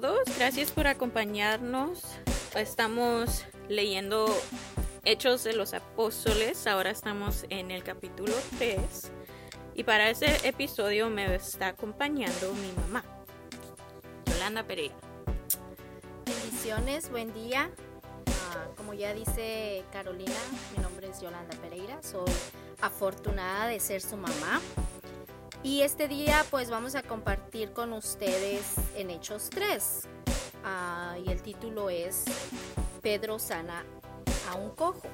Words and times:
todos, 0.00 0.20
gracias 0.36 0.70
por 0.70 0.86
acompañarnos. 0.86 2.02
Estamos 2.54 3.44
leyendo 3.68 4.26
Hechos 5.04 5.42
de 5.42 5.54
los 5.54 5.74
Apóstoles, 5.74 6.68
ahora 6.68 6.90
estamos 6.90 7.44
en 7.48 7.72
el 7.72 7.82
capítulo 7.82 8.32
3 8.58 8.78
y 9.74 9.82
para 9.82 10.08
ese 10.08 10.46
episodio 10.46 11.10
me 11.10 11.34
está 11.34 11.68
acompañando 11.68 12.52
mi 12.54 12.70
mamá, 12.72 13.04
Yolanda 14.26 14.62
Pereira. 14.62 14.94
Bendiciones, 16.26 17.10
buen 17.10 17.34
día. 17.34 17.70
Ah, 18.28 18.68
como 18.76 18.94
ya 18.94 19.12
dice 19.14 19.84
Carolina, 19.92 20.38
mi 20.76 20.82
nombre 20.82 21.08
es 21.08 21.20
Yolanda 21.20 21.56
Pereira, 21.56 22.00
soy 22.04 22.30
afortunada 22.80 23.66
de 23.66 23.80
ser 23.80 24.00
su 24.00 24.16
mamá. 24.16 24.60
Y 25.62 25.82
este 25.82 26.06
día 26.06 26.44
pues 26.50 26.70
vamos 26.70 26.94
a 26.94 27.02
compartir 27.02 27.72
con 27.72 27.92
ustedes 27.92 28.74
en 28.96 29.10
Hechos 29.10 29.50
3. 29.50 30.08
Ah, 30.64 31.16
y 31.24 31.30
el 31.30 31.42
título 31.42 31.90
es 31.90 32.24
Pedro 33.02 33.38
sana 33.40 33.84
a 34.50 34.56
un 34.56 34.70
cojo. 34.70 35.08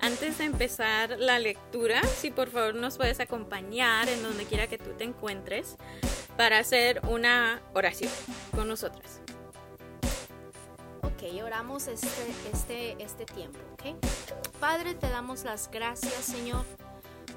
Antes 0.00 0.38
de 0.38 0.44
empezar 0.44 1.18
la 1.18 1.38
lectura, 1.38 2.00
si 2.04 2.30
por 2.30 2.48
favor 2.48 2.74
nos 2.76 2.96
puedes 2.96 3.18
acompañar 3.20 4.08
en 4.08 4.22
donde 4.22 4.44
quiera 4.44 4.68
que 4.68 4.78
tú 4.78 4.90
te 4.96 5.04
encuentres 5.04 5.76
para 6.36 6.58
hacer 6.58 7.00
una 7.08 7.60
oración 7.72 8.12
con 8.54 8.68
nosotras. 8.68 9.20
Ok, 11.02 11.42
oramos 11.44 11.88
este, 11.88 12.08
este, 12.52 13.02
este 13.02 13.24
tiempo, 13.24 13.58
¿ok? 13.72 13.96
Padre, 14.60 14.94
te 14.94 15.08
damos 15.08 15.44
las 15.44 15.70
gracias, 15.70 16.24
Señor 16.24 16.64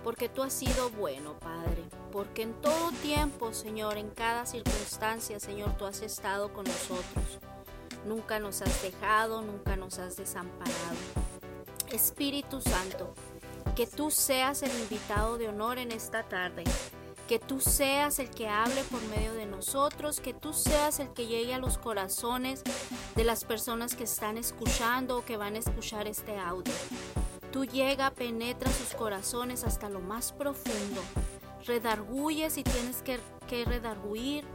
porque 0.07 0.29
tú 0.29 0.41
has 0.41 0.53
sido 0.53 0.89
bueno, 0.91 1.33
Padre, 1.37 1.83
porque 2.13 2.43
en 2.43 2.53
todo 2.61 2.93
tiempo, 3.01 3.51
Señor, 3.51 3.97
en 3.97 4.09
cada 4.09 4.45
circunstancia, 4.45 5.37
Señor, 5.37 5.75
tú 5.77 5.85
has 5.85 6.01
estado 6.01 6.53
con 6.53 6.63
nosotros. 6.63 7.39
Nunca 8.05 8.39
nos 8.39 8.61
has 8.61 8.81
dejado, 8.81 9.41
nunca 9.41 9.75
nos 9.75 9.99
has 9.99 10.15
desamparado. 10.15 10.95
Espíritu 11.91 12.61
Santo, 12.61 13.13
que 13.75 13.85
tú 13.85 14.09
seas 14.09 14.63
el 14.63 14.71
invitado 14.79 15.37
de 15.37 15.49
honor 15.49 15.77
en 15.77 15.91
esta 15.91 16.23
tarde. 16.23 16.63
Que 17.27 17.37
tú 17.37 17.59
seas 17.59 18.19
el 18.19 18.29
que 18.29 18.47
hable 18.47 18.81
por 18.85 19.01
medio 19.09 19.33
de 19.33 19.45
nosotros, 19.45 20.21
que 20.21 20.33
tú 20.33 20.53
seas 20.53 21.01
el 21.01 21.09
que 21.09 21.27
llegue 21.27 21.53
a 21.53 21.59
los 21.59 21.77
corazones 21.77 22.63
de 23.13 23.25
las 23.25 23.43
personas 23.43 23.93
que 23.93 24.05
están 24.05 24.37
escuchando 24.37 25.17
o 25.17 25.25
que 25.25 25.35
van 25.35 25.55
a 25.55 25.59
escuchar 25.59 26.07
este 26.07 26.39
audio. 26.39 26.73
Tú 27.57 27.65
llega, 27.65 28.11
penetra 28.11 28.71
sus 28.71 28.93
corazones 28.93 29.63
hasta 29.63 29.89
lo 29.89 29.99
más 29.99 30.31
profundo. 30.31 31.01
Redarguye 31.65 32.51
si 32.51 32.61
tienes 32.61 33.01
que, 33.01 33.19
que 33.47 33.65
redarguir. 33.65 34.45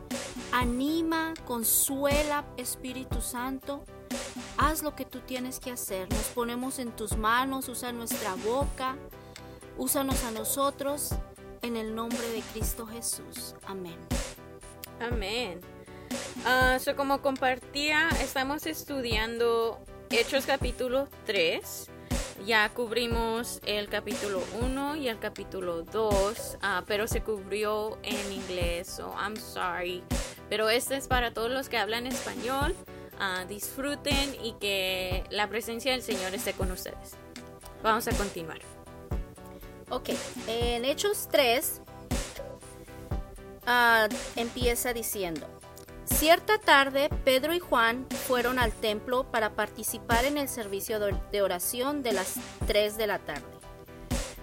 Anima, 0.52 1.34
consuela, 1.44 2.44
Espíritu 2.56 3.20
Santo. 3.20 3.82
Haz 4.56 4.84
lo 4.84 4.94
que 4.94 5.04
tú 5.04 5.18
tienes 5.18 5.58
que 5.58 5.72
hacer. 5.72 6.08
Nos 6.10 6.26
ponemos 6.26 6.78
en 6.78 6.92
tus 6.92 7.16
manos, 7.16 7.68
usa 7.68 7.90
nuestra 7.90 8.36
boca, 8.36 8.96
úsanos 9.76 10.22
a 10.22 10.30
nosotros 10.30 11.10
en 11.62 11.76
el 11.76 11.96
nombre 11.96 12.28
de 12.28 12.40
Cristo 12.52 12.86
Jesús. 12.86 13.56
Amén. 13.66 13.98
Amén. 15.00 15.60
Ah, 16.46 16.78
como 16.96 17.20
compartía, 17.20 18.10
estamos 18.20 18.64
estudiando 18.64 19.80
Hechos 20.08 20.46
capítulo 20.46 21.08
3 21.26 21.88
ya 22.46 22.68
cubrimos 22.70 23.60
el 23.66 23.88
capítulo 23.88 24.42
1 24.60 24.96
y 24.96 25.08
el 25.08 25.18
capítulo 25.18 25.82
2, 25.82 26.58
ah, 26.62 26.84
pero 26.86 27.06
se 27.06 27.22
cubrió 27.22 27.98
en 28.02 28.32
inglés, 28.32 28.88
so 28.88 29.14
I'm 29.18 29.36
sorry. 29.36 30.02
Pero 30.48 30.68
este 30.68 30.96
es 30.96 31.06
para 31.06 31.32
todos 31.32 31.50
los 31.50 31.68
que 31.68 31.78
hablan 31.78 32.06
español. 32.06 32.74
Ah, 33.18 33.44
disfruten 33.48 34.36
y 34.42 34.54
que 34.54 35.24
la 35.30 35.48
presencia 35.48 35.92
del 35.92 36.02
Señor 36.02 36.34
esté 36.34 36.52
con 36.52 36.70
ustedes. 36.72 37.16
Vamos 37.82 38.08
a 38.08 38.12
continuar. 38.12 38.60
Ok, 39.90 40.10
en 40.46 40.84
Hechos 40.84 41.28
3 41.30 41.80
ah, 43.66 44.08
empieza 44.36 44.92
diciendo. 44.92 45.46
Cierta 46.04 46.58
tarde, 46.58 47.10
Pedro 47.24 47.54
y 47.54 47.60
Juan 47.60 48.06
fueron 48.26 48.58
al 48.58 48.72
templo 48.72 49.24
para 49.24 49.50
participar 49.54 50.24
en 50.24 50.36
el 50.36 50.48
servicio 50.48 50.98
de 50.98 51.42
oración 51.42 52.02
de 52.02 52.12
las 52.12 52.34
3 52.66 52.96
de 52.96 53.06
la 53.06 53.18
tarde. 53.18 53.46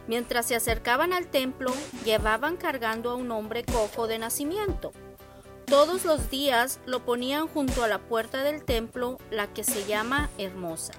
Mientras 0.08 0.48
se 0.48 0.56
acercaban 0.56 1.14
al 1.14 1.28
templo, 1.28 1.74
llevaban 2.03 2.58
cargando 2.58 3.12
a 3.12 3.16
un 3.16 3.30
hombre 3.31 3.64
cojo 3.64 4.08
de 4.08 4.19
nacimiento. 4.19 4.92
Todos 5.66 6.03
los 6.06 6.31
días 6.31 6.80
lo 6.86 7.06
ponían 7.06 7.48
junto 7.48 7.84
a 7.84 7.88
la 7.88 8.00
puerta 8.00 8.42
del 8.44 8.64
templo, 8.64 9.18
la 9.30 9.48
que 9.53 9.64
se 9.64 9.86
llama 9.86 10.30
Hermosa, 10.40 10.94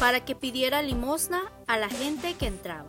para 0.00 0.24
que 0.24 0.34
pidiera 0.34 0.80
limosna 0.80 1.52
a 1.66 1.76
la 1.76 1.90
gente 1.90 2.34
que 2.34 2.46
entraba. 2.46 2.88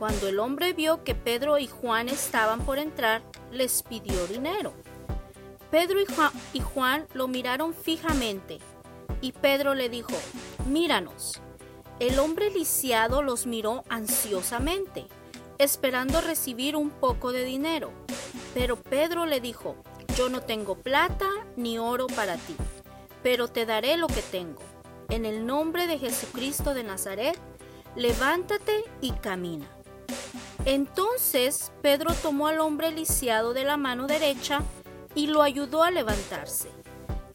Cuando 0.00 0.28
el 0.28 0.40
hombre 0.40 0.72
vio 0.72 1.04
que 1.04 1.14
Pedro 1.14 1.58
y 1.58 1.68
Juan 1.68 2.08
estaban 2.08 2.62
por 2.62 2.78
entrar, 2.78 3.22
les 3.52 3.82
pidió 3.82 4.26
dinero. 4.26 4.72
Pedro 5.70 6.00
y 6.52 6.60
Juan, 6.60 7.06
lo 7.14 7.28
miraron 7.28 7.74
fijamente 7.74 8.58
y 9.20 9.32
Pedro 9.32 9.74
le 9.74 9.88
dijo, 9.88 10.14
míranos. 10.66 11.40
El 11.98 12.18
hombre 12.18 12.50
lisiado 12.50 13.22
los 13.22 13.46
miró 13.46 13.84
ansiosamente, 13.90 15.06
esperando 15.58 16.20
recibir 16.22 16.74
un 16.74 16.90
poco 16.90 17.30
de 17.30 17.44
dinero. 17.44 17.92
Pero 18.54 18.76
Pedro 18.76 19.26
le 19.26 19.40
dijo, 19.40 19.76
yo 20.16 20.28
no 20.30 20.40
tengo 20.40 20.76
plata 20.76 21.28
ni 21.56 21.78
oro 21.78 22.06
para 22.06 22.36
ti, 22.36 22.56
pero 23.22 23.48
te 23.48 23.66
daré 23.66 23.96
lo 23.96 24.06
que 24.06 24.22
tengo. 24.22 24.62
En 25.10 25.26
el 25.26 25.46
nombre 25.46 25.86
de 25.86 25.98
Jesucristo 25.98 26.72
de 26.72 26.84
Nazaret, 26.84 27.38
levántate 27.96 28.84
y 29.00 29.12
camina. 29.12 29.68
Entonces 30.64 31.72
Pedro 31.82 32.14
tomó 32.14 32.48
al 32.48 32.60
hombre 32.60 32.90
lisiado 32.92 33.52
de 33.52 33.64
la 33.64 33.76
mano 33.76 34.06
derecha 34.06 34.62
y 35.14 35.26
lo 35.26 35.42
ayudó 35.42 35.82
a 35.82 35.90
levantarse. 35.90 36.70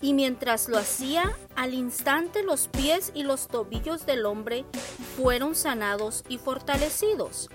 Y 0.02 0.14
mientras 0.14 0.70
lo 0.70 0.78
hacía, 0.78 1.36
al 1.56 1.74
instante 1.74 2.44
los 2.44 2.68
pies 2.68 3.12
y 3.16 3.24
los 3.24 3.48
tobillos 3.48 4.06
del 4.06 4.26
hombre 4.26 4.66
fueron 5.18 5.56
sanados 5.56 6.24
y 6.28 6.38
fortalecidos. 6.38 7.50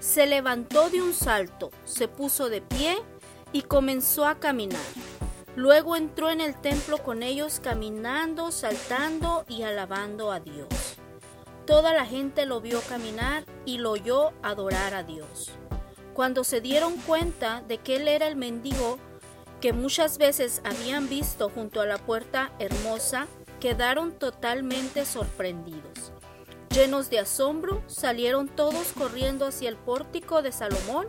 Se 0.00 0.26
levantó 0.26 0.90
de 0.90 1.00
un 1.00 1.12
salto, 1.12 1.70
se 1.84 2.08
puso 2.08 2.48
de 2.48 2.60
pie 2.60 2.96
y 3.52 3.62
comenzó 3.62 4.26
a 4.26 4.40
caminar. 4.40 4.80
Luego 5.54 5.96
entró 5.96 6.30
en 6.30 6.40
el 6.40 6.58
templo 6.60 6.98
con 7.02 7.22
ellos 7.22 7.60
caminando, 7.62 8.50
saltando 8.50 9.44
y 9.48 9.62
alabando 9.62 10.32
a 10.32 10.40
Dios. 10.40 10.68
Toda 11.66 11.92
la 11.94 12.06
gente 12.06 12.46
lo 12.46 12.60
vio 12.60 12.80
caminar 12.80 13.44
y 13.64 13.78
lo 13.78 13.92
oyó 13.92 14.32
adorar 14.42 14.94
a 14.94 15.04
Dios. 15.04 15.50
Cuando 16.14 16.42
se 16.42 16.60
dieron 16.60 16.96
cuenta 16.96 17.62
de 17.68 17.78
que 17.78 17.96
él 17.96 18.08
era 18.08 18.26
el 18.26 18.36
mendigo, 18.36 18.98
que 19.62 19.72
muchas 19.72 20.18
veces 20.18 20.60
habían 20.64 21.08
visto 21.08 21.48
junto 21.48 21.80
a 21.80 21.86
la 21.86 21.96
puerta 21.96 22.52
hermosa, 22.58 23.28
quedaron 23.60 24.10
totalmente 24.10 25.06
sorprendidos. 25.06 26.12
Llenos 26.70 27.10
de 27.10 27.20
asombro, 27.20 27.80
salieron 27.86 28.48
todos 28.48 28.88
corriendo 28.92 29.46
hacia 29.46 29.68
el 29.68 29.76
pórtico 29.76 30.42
de 30.42 30.50
Salomón, 30.50 31.06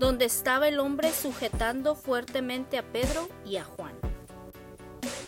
donde 0.00 0.24
estaba 0.24 0.66
el 0.66 0.80
hombre 0.80 1.12
sujetando 1.12 1.94
fuertemente 1.94 2.78
a 2.78 2.82
Pedro 2.82 3.28
y 3.46 3.58
a 3.58 3.64
Juan. 3.64 3.94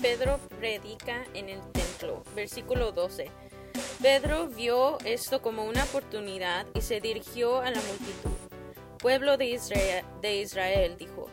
Pedro 0.03 0.41
predica 0.59 1.25
en 1.34 1.49
el 1.49 1.60
templo, 1.71 2.25
versículo 2.34 2.90
12. 2.90 3.31
Pedro 4.02 4.49
vio 4.49 4.99
esto 5.05 5.40
como 5.40 5.67
una 5.67 5.85
oportunidad 5.85 6.67
y 6.75 6.81
se 6.81 7.00
dirigió 7.00 7.61
a 7.61 7.70
la 7.70 7.81
multitud. 7.81 8.31
Pueblo 8.99 9.37
de 9.37 9.46
Israel, 10.32 10.96
dijo, 10.99 11.29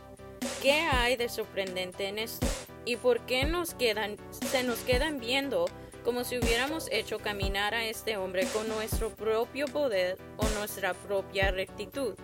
¿Qué 0.61 0.73
hay 0.73 1.15
de 1.15 1.29
sorprendente 1.29 2.07
en 2.07 2.19
esto? 2.19 2.47
¿Y 2.85 2.97
por 2.97 3.25
qué 3.25 3.45
nos 3.45 3.73
quedan, 3.73 4.17
se 4.31 4.63
nos 4.63 4.79
quedan 4.79 5.19
viendo 5.19 5.65
como 6.03 6.23
si 6.23 6.37
hubiéramos 6.37 6.89
hecho 6.91 7.19
caminar 7.19 7.73
a 7.73 7.85
este 7.85 8.17
hombre 8.17 8.45
con 8.47 8.67
nuestro 8.67 9.09
propio 9.09 9.67
poder 9.67 10.17
o 10.37 10.47
nuestra 10.59 10.93
propia 10.93 11.51
rectitud? 11.51 12.15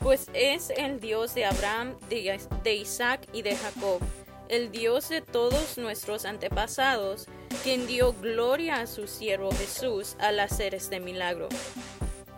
Pues 0.00 0.28
es 0.32 0.70
el 0.70 0.98
Dios 1.00 1.34
de 1.34 1.44
Abraham, 1.44 1.96
de, 2.08 2.74
Isaac 2.74 3.28
y 3.32 3.42
de 3.42 3.54
Jacob, 3.54 4.00
el 4.48 4.70
Dios 4.70 5.08
de 5.08 5.20
todos 5.20 5.78
nuestros 5.78 6.24
antepasados, 6.24 7.26
quien 7.62 7.86
dio 7.86 8.14
gloria 8.14 8.80
a 8.80 8.86
su 8.86 9.06
siervo 9.06 9.50
Jesús 9.52 10.16
al 10.18 10.40
hacer 10.40 10.74
este 10.74 11.00
milagro. 11.00 11.48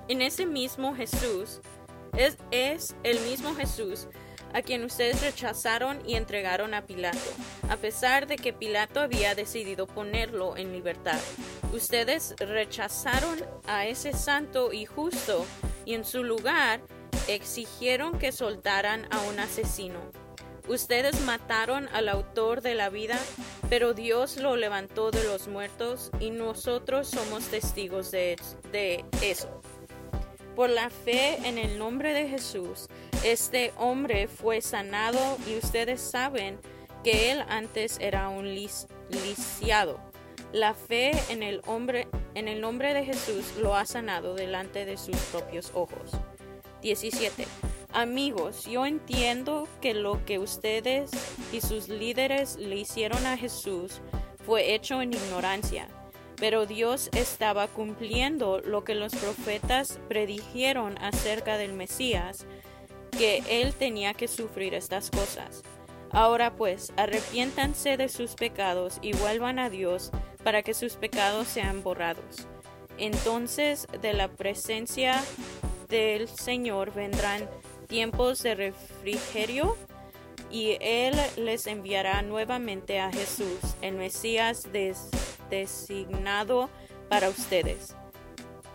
En 0.08 0.22
ese 0.22 0.44
mismo 0.44 0.94
Jesús, 0.94 1.60
es, 2.16 2.36
es 2.50 2.94
el 3.02 3.18
mismo 3.20 3.54
Jesús 3.54 4.08
a 4.54 4.62
quien 4.62 4.84
ustedes 4.84 5.20
rechazaron 5.20 6.00
y 6.08 6.14
entregaron 6.14 6.74
a 6.74 6.86
Pilato, 6.86 7.18
a 7.68 7.76
pesar 7.76 8.26
de 8.26 8.36
que 8.36 8.52
Pilato 8.52 9.00
había 9.00 9.34
decidido 9.34 9.86
ponerlo 9.86 10.56
en 10.56 10.72
libertad. 10.72 11.18
Ustedes 11.72 12.34
rechazaron 12.38 13.44
a 13.66 13.86
ese 13.86 14.12
santo 14.12 14.72
y 14.72 14.86
justo 14.86 15.44
y 15.84 15.94
en 15.94 16.04
su 16.04 16.22
lugar 16.22 16.80
exigieron 17.26 18.18
que 18.18 18.30
soltaran 18.30 19.08
a 19.10 19.20
un 19.22 19.40
asesino. 19.40 19.98
Ustedes 20.68 21.20
mataron 21.22 21.88
al 21.92 22.08
autor 22.08 22.62
de 22.62 22.74
la 22.74 22.88
vida, 22.88 23.18
pero 23.68 23.92
Dios 23.92 24.38
lo 24.38 24.56
levantó 24.56 25.10
de 25.10 25.24
los 25.24 25.48
muertos 25.48 26.10
y 26.20 26.30
nosotros 26.30 27.08
somos 27.08 27.44
testigos 27.48 28.10
de, 28.10 28.36
de 28.72 29.04
eso. 29.20 29.60
Por 30.54 30.70
la 30.70 30.88
fe 30.88 31.36
en 31.44 31.58
el 31.58 31.78
nombre 31.78 32.14
de 32.14 32.28
Jesús, 32.28 32.88
este 33.24 33.72
hombre 33.78 34.28
fue 34.28 34.60
sanado 34.60 35.18
y 35.48 35.56
ustedes 35.56 36.00
saben 36.00 36.58
que 37.02 37.32
él 37.32 37.42
antes 37.48 37.98
era 38.00 38.28
un 38.28 38.54
lisiado. 38.54 39.98
La 40.52 40.74
fe 40.74 41.12
en 41.30 41.42
el, 41.42 41.62
hombre, 41.66 42.06
en 42.34 42.48
el 42.48 42.60
nombre 42.60 42.92
de 42.94 43.04
Jesús 43.04 43.54
lo 43.60 43.76
ha 43.76 43.86
sanado 43.86 44.34
delante 44.34 44.84
de 44.84 44.96
sus 44.96 45.16
propios 45.32 45.72
ojos. 45.74 46.12
17. 46.82 47.46
Amigos, 47.92 48.66
yo 48.66 48.84
entiendo 48.84 49.68
que 49.80 49.94
lo 49.94 50.24
que 50.26 50.38
ustedes 50.38 51.10
y 51.52 51.60
sus 51.60 51.88
líderes 51.88 52.56
le 52.56 52.76
hicieron 52.76 53.24
a 53.24 53.38
Jesús 53.38 54.00
fue 54.44 54.74
hecho 54.74 55.00
en 55.00 55.14
ignorancia, 55.14 55.88
pero 56.36 56.66
Dios 56.66 57.08
estaba 57.14 57.68
cumpliendo 57.68 58.60
lo 58.60 58.84
que 58.84 58.94
los 58.94 59.14
profetas 59.14 59.98
predijeron 60.08 60.98
acerca 60.98 61.56
del 61.56 61.72
Mesías, 61.72 62.46
que 63.16 63.42
él 63.48 63.74
tenía 63.74 64.14
que 64.14 64.28
sufrir 64.28 64.74
estas 64.74 65.10
cosas. 65.10 65.62
Ahora 66.10 66.54
pues, 66.54 66.92
arrepiéntanse 66.96 67.96
de 67.96 68.08
sus 68.08 68.34
pecados 68.34 68.98
y 69.02 69.12
vuelvan 69.14 69.58
a 69.58 69.70
Dios 69.70 70.10
para 70.44 70.62
que 70.62 70.74
sus 70.74 70.94
pecados 70.94 71.48
sean 71.48 71.82
borrados. 71.82 72.46
Entonces 72.98 73.86
de 74.00 74.12
la 74.12 74.28
presencia 74.28 75.22
del 75.88 76.28
Señor 76.28 76.94
vendrán 76.94 77.48
tiempos 77.88 78.42
de 78.42 78.54
refrigerio 78.54 79.76
y 80.50 80.76
Él 80.80 81.14
les 81.36 81.66
enviará 81.66 82.22
nuevamente 82.22 83.00
a 83.00 83.10
Jesús, 83.10 83.58
el 83.82 83.96
Mesías 83.96 84.68
designado 85.50 86.70
para 87.08 87.28
ustedes. 87.28 87.96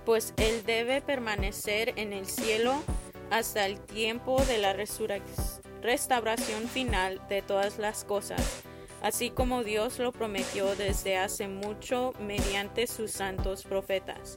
Pues 0.05 0.33
Él 0.37 0.63
debe 0.65 1.01
permanecer 1.01 1.93
en 1.95 2.11
el 2.11 2.25
cielo 2.25 2.81
hasta 3.31 3.65
el 3.65 3.79
tiempo 3.79 4.43
de 4.45 4.57
la 4.57 4.73
restauración 4.73 6.67
final 6.67 7.21
de 7.29 7.41
todas 7.41 7.77
las 7.77 8.03
cosas, 8.03 8.63
así 9.01 9.29
como 9.29 9.63
Dios 9.63 9.99
lo 9.99 10.11
prometió 10.11 10.75
desde 10.75 11.17
hace 11.17 11.47
mucho 11.47 12.13
mediante 12.19 12.87
sus 12.87 13.11
santos 13.11 13.63
profetas. 13.63 14.35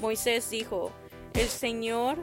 Moisés 0.00 0.50
dijo, 0.50 0.92
el 1.34 1.48
Señor 1.48 2.18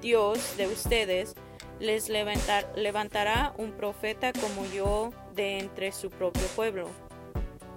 Dios 0.00 0.56
de 0.56 0.66
ustedes 0.66 1.34
les 1.80 2.08
levantará 2.08 3.54
un 3.58 3.72
profeta 3.72 4.32
como 4.32 4.66
yo 4.66 5.10
de 5.34 5.58
entre 5.58 5.92
su 5.92 6.10
propio 6.10 6.46
pueblo. 6.54 6.88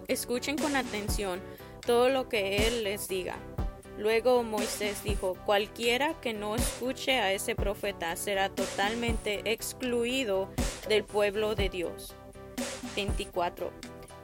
Escuchen 0.07 0.57
con 0.57 0.75
atención 0.75 1.41
todo 1.85 2.09
lo 2.09 2.29
que 2.29 2.67
él 2.67 2.83
les 2.83 3.07
diga. 3.07 3.37
Luego 3.99 4.41
Moisés 4.41 5.03
dijo, 5.03 5.35
cualquiera 5.45 6.19
que 6.21 6.33
no 6.33 6.55
escuche 6.55 7.19
a 7.19 7.31
ese 7.33 7.53
profeta 7.53 8.15
será 8.15 8.49
totalmente 8.49 9.41
excluido 9.51 10.49
del 10.87 11.03
pueblo 11.03 11.53
de 11.53 11.69
Dios. 11.69 12.15
24. 12.95 13.71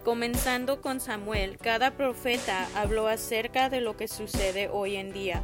Comenzando 0.04 0.82
con 0.82 1.00
Samuel, 1.00 1.58
cada 1.58 1.92
profeta 1.92 2.68
habló 2.74 3.08
acerca 3.08 3.70
de 3.70 3.82
lo 3.82 3.96
que 3.96 4.08
sucede 4.08 4.70
hoy 4.70 4.96
en 4.96 5.12
día 5.12 5.44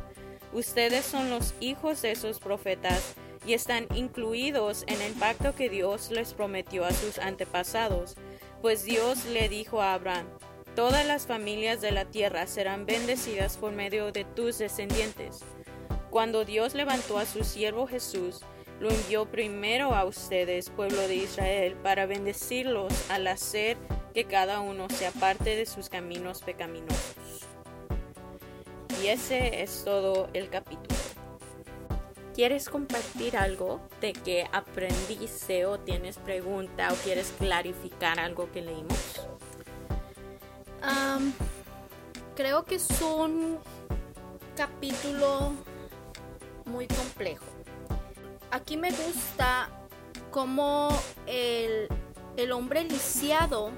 Ustedes 0.53 1.05
son 1.05 1.29
los 1.29 1.53
hijos 1.61 2.01
de 2.01 2.11
esos 2.11 2.39
profetas 2.39 3.15
y 3.45 3.53
están 3.53 3.87
incluidos 3.95 4.83
en 4.87 5.01
el 5.01 5.13
pacto 5.13 5.55
que 5.55 5.69
Dios 5.69 6.11
les 6.11 6.33
prometió 6.33 6.83
a 6.83 6.91
sus 6.91 7.19
antepasados, 7.19 8.15
pues 8.61 8.83
Dios 8.83 9.25
le 9.25 9.47
dijo 9.47 9.81
a 9.81 9.93
Abraham, 9.93 10.27
Todas 10.75 11.05
las 11.05 11.27
familias 11.27 11.81
de 11.81 11.91
la 11.91 12.05
tierra 12.05 12.47
serán 12.47 12.85
bendecidas 12.85 13.57
por 13.57 13.73
medio 13.73 14.13
de 14.13 14.23
tus 14.23 14.57
descendientes. 14.57 15.41
Cuando 16.09 16.45
Dios 16.45 16.75
levantó 16.75 17.17
a 17.17 17.25
su 17.25 17.43
siervo 17.43 17.87
Jesús, 17.87 18.39
lo 18.79 18.89
envió 18.89 19.25
primero 19.25 19.93
a 19.93 20.05
ustedes, 20.05 20.69
pueblo 20.69 21.01
de 21.07 21.15
Israel, 21.15 21.75
para 21.83 22.05
bendecirlos 22.05 22.93
al 23.11 23.27
hacer 23.27 23.77
que 24.13 24.23
cada 24.23 24.61
uno 24.61 24.87
se 24.89 25.07
aparte 25.07 25.57
de 25.57 25.65
sus 25.65 25.89
caminos 25.89 26.41
pecaminosos. 26.41 27.45
Y 29.03 29.07
ese 29.07 29.61
es 29.61 29.83
todo 29.83 30.29
el 30.33 30.49
capítulo. 30.49 30.99
¿Quieres 32.33 32.69
compartir 32.69 33.35
algo 33.35 33.81
de 33.99 34.13
que 34.13 34.47
aprendiste 34.53 35.65
o 35.65 35.79
tienes 35.79 36.17
pregunta 36.17 36.93
o 36.93 36.95
quieres 37.03 37.33
clarificar 37.37 38.19
algo 38.19 38.49
que 38.51 38.61
leímos? 38.61 39.27
Creo 42.35 42.65
que 42.65 42.75
es 42.75 43.01
un 43.01 43.59
capítulo 44.55 45.53
muy 46.65 46.87
complejo. 46.87 47.45
Aquí 48.51 48.77
me 48.77 48.91
gusta 48.91 49.69
cómo 50.31 50.89
el, 51.25 51.87
el 52.37 52.51
hombre 52.51 52.83
lisiado 52.83 53.71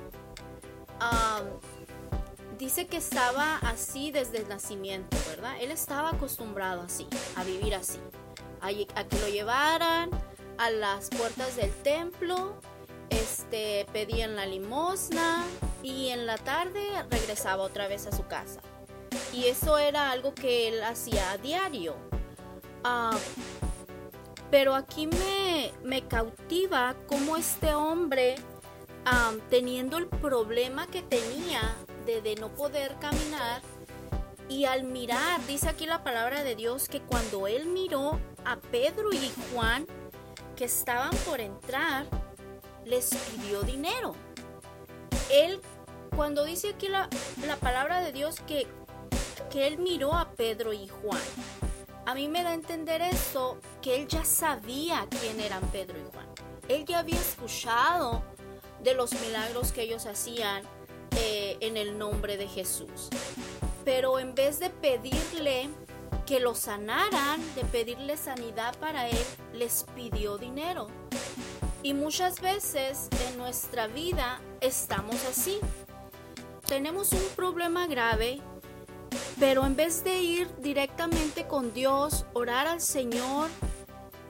dice 2.58 2.88
que 2.88 2.98
estaba 2.98 3.58
así 3.58 4.12
desde 4.12 4.38
el 4.38 4.48
nacimiento, 4.48 5.18
¿verdad? 5.28 5.56
Él 5.60 5.72
estaba 5.72 6.12
acostumbrado 6.12 6.82
así, 6.82 7.08
a 7.36 7.44
vivir 7.44 7.76
así, 7.76 8.00
a, 8.62 8.70
que 8.70 9.20
lo 9.20 9.28
llevaran 9.28 10.10
a 10.58 10.70
las 10.70 11.10
puertas 11.10 11.56
del 11.56 11.72
templo, 11.84 12.56
este, 13.10 13.86
pedían 13.92 14.36
la 14.36 14.46
limosna 14.46 15.44
y 15.84 16.10
en 16.10 16.26
la 16.26 16.38
tarde 16.38 16.82
regresaba 17.12 17.62
otra 17.62 17.88
vez 17.88 18.08
a 18.08 18.12
su 18.12 18.26
casa. 18.26 18.62
Y 19.32 19.46
eso 19.46 19.78
era 19.78 20.10
algo 20.10 20.34
que 20.34 20.70
él 20.70 20.82
hacía 20.82 21.32
a 21.32 21.38
diario. 21.38 21.96
Ah, 22.84 23.16
pero 24.50 24.76
aquí 24.76 25.08
me, 25.08 25.72
me 25.84 26.08
cautiva 26.08 26.96
cómo 27.08 27.38
este 27.38 27.74
hombre, 27.74 28.36
teniendo 29.50 29.98
el 29.98 30.08
problema 30.08 30.88
que 30.88 31.02
tenía 31.02 31.76
de, 32.06 32.36
no 32.36 32.50
poder 32.50 32.96
caminar. 33.00 33.62
Y 34.50 34.66
al 34.66 34.84
mirar, 34.84 35.44
dice 35.48 35.70
aquí 35.70 35.86
la 35.86 36.04
palabra 36.04 36.44
de 36.44 36.56
Dios 36.56 36.88
que 36.88 37.02
cuando 37.02 37.48
él 37.48 37.66
miró 37.68 38.20
a 38.46 38.58
Pedro 38.58 39.12
y 39.12 39.32
Juan 39.54 39.88
que 40.56 40.66
estaban 40.66 41.16
por 41.26 41.42
entrar, 41.42 42.06
les 42.86 43.10
pidió 43.10 43.64
dinero. 43.64 44.14
Él, 45.32 45.62
cuando 46.16 46.46
dice 46.46 46.70
aquí 46.70 46.88
la, 46.88 47.10
la 47.46 47.58
palabra 47.58 48.02
de 48.02 48.12
Dios 48.12 48.40
que, 48.48 48.68
que 49.52 49.68
él 49.68 49.78
miró 49.78 50.14
a 50.14 50.32
Pedro 50.32 50.74
y 50.74 50.88
Juan, 50.88 51.22
a 52.06 52.16
mí 52.16 52.28
me 52.28 52.44
da 52.44 52.50
a 52.50 52.54
entender 52.54 53.02
eso, 53.02 53.58
que 53.82 53.96
él 53.96 54.08
ya 54.08 54.26
sabía 54.26 55.08
quién 55.22 55.40
eran 55.40 55.62
Pedro 55.72 55.98
y 55.98 56.12
Juan. 56.12 56.28
Él 56.68 56.86
ya 56.86 57.00
había 57.00 57.20
escuchado 57.20 58.24
de 58.82 58.94
los 58.94 59.14
milagros 59.22 59.72
que 59.72 59.84
ellos 59.84 60.06
hacían, 60.06 60.64
eh, 61.16 61.58
en 61.60 61.78
el 61.78 61.98
nombre 61.98 62.38
de 62.38 62.48
Jesús. 62.48 63.10
Pero 63.86 64.20
en 64.20 64.34
vez 64.34 64.60
de 64.60 64.70
pedirle 64.70 65.70
que 66.26 66.40
lo 66.40 66.56
sanaran, 66.56 67.42
de 67.56 67.64
pedirle 67.66 68.18
sanidad 68.18 68.76
para 68.80 69.08
él, 69.10 69.26
les 69.54 69.86
pidió 69.96 70.38
dinero. 70.38 70.88
Y 71.84 71.94
muchas 71.94 72.42
veces 72.42 73.10
en 73.28 73.38
nuestra 73.38 73.88
vida 73.88 74.42
estamos 74.62 75.24
así. 75.26 75.60
Tenemos 76.68 77.12
un 77.12 77.24
problema 77.36 77.88
grave, 77.88 78.42
pero 79.40 79.66
en 79.66 79.76
vez 79.76 80.04
de 80.04 80.22
ir 80.22 80.56
directamente 80.62 81.48
con 81.48 81.74
Dios, 81.74 82.26
orar 82.34 82.68
al 82.68 82.82
Señor 82.82 83.50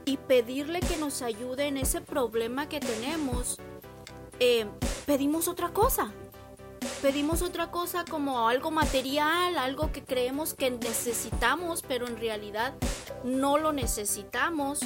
y 0.05 0.17
pedirle 0.17 0.79
que 0.79 0.97
nos 0.97 1.21
ayude 1.21 1.67
en 1.67 1.77
ese 1.77 2.01
problema 2.01 2.67
que 2.67 2.79
tenemos, 2.79 3.57
eh, 4.39 4.65
pedimos 5.05 5.47
otra 5.47 5.69
cosa 5.69 6.11
pedimos 7.03 7.41
otra 7.41 7.69
cosa 7.69 8.05
como 8.09 8.47
algo 8.47 8.71
material, 8.71 9.57
algo 9.57 9.91
que 9.91 10.03
creemos 10.03 10.53
que 10.53 10.71
necesitamos, 10.71 11.81
pero 11.81 12.07
en 12.07 12.17
realidad 12.17 12.73
no 13.25 13.57
lo 13.57 13.73
necesitamos. 13.73 14.79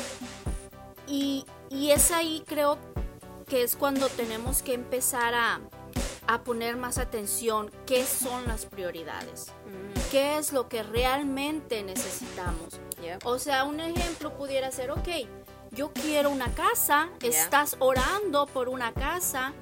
Y, 1.07 1.45
es 1.69 2.11
ahí 2.11 2.43
creo 2.47 2.79
que 3.47 3.61
es 3.61 3.75
cuando 3.75 4.09
tenemos 4.09 4.63
que 4.63 4.73
empezar 4.73 5.35
a, 5.35 5.61
poner 6.43 6.75
más 6.77 6.97
atención 6.97 7.71
qué 7.85 8.05
son 8.05 8.47
las 8.47 8.65
prioridades, 8.65 9.53
mm. 9.65 10.11
qué 10.11 10.37
es 10.37 10.51
lo 10.51 10.67
que 10.67 10.83
realmente 10.83 11.83
necesitamos. 11.83 12.79
O 13.23 13.39
sea, 13.39 13.63
un 13.63 13.79
ejemplo 13.79 14.35
pudiera 14.35 14.71
ser, 14.71 14.91
ok, 14.91 15.07
yo 15.71 15.91
quiero 15.93 16.29
una 16.29 16.53
casa, 16.53 17.09
estás 17.21 17.75
orando 17.79 18.47
por 18.47 18.69
una 18.69 18.93
casa, 18.93 19.53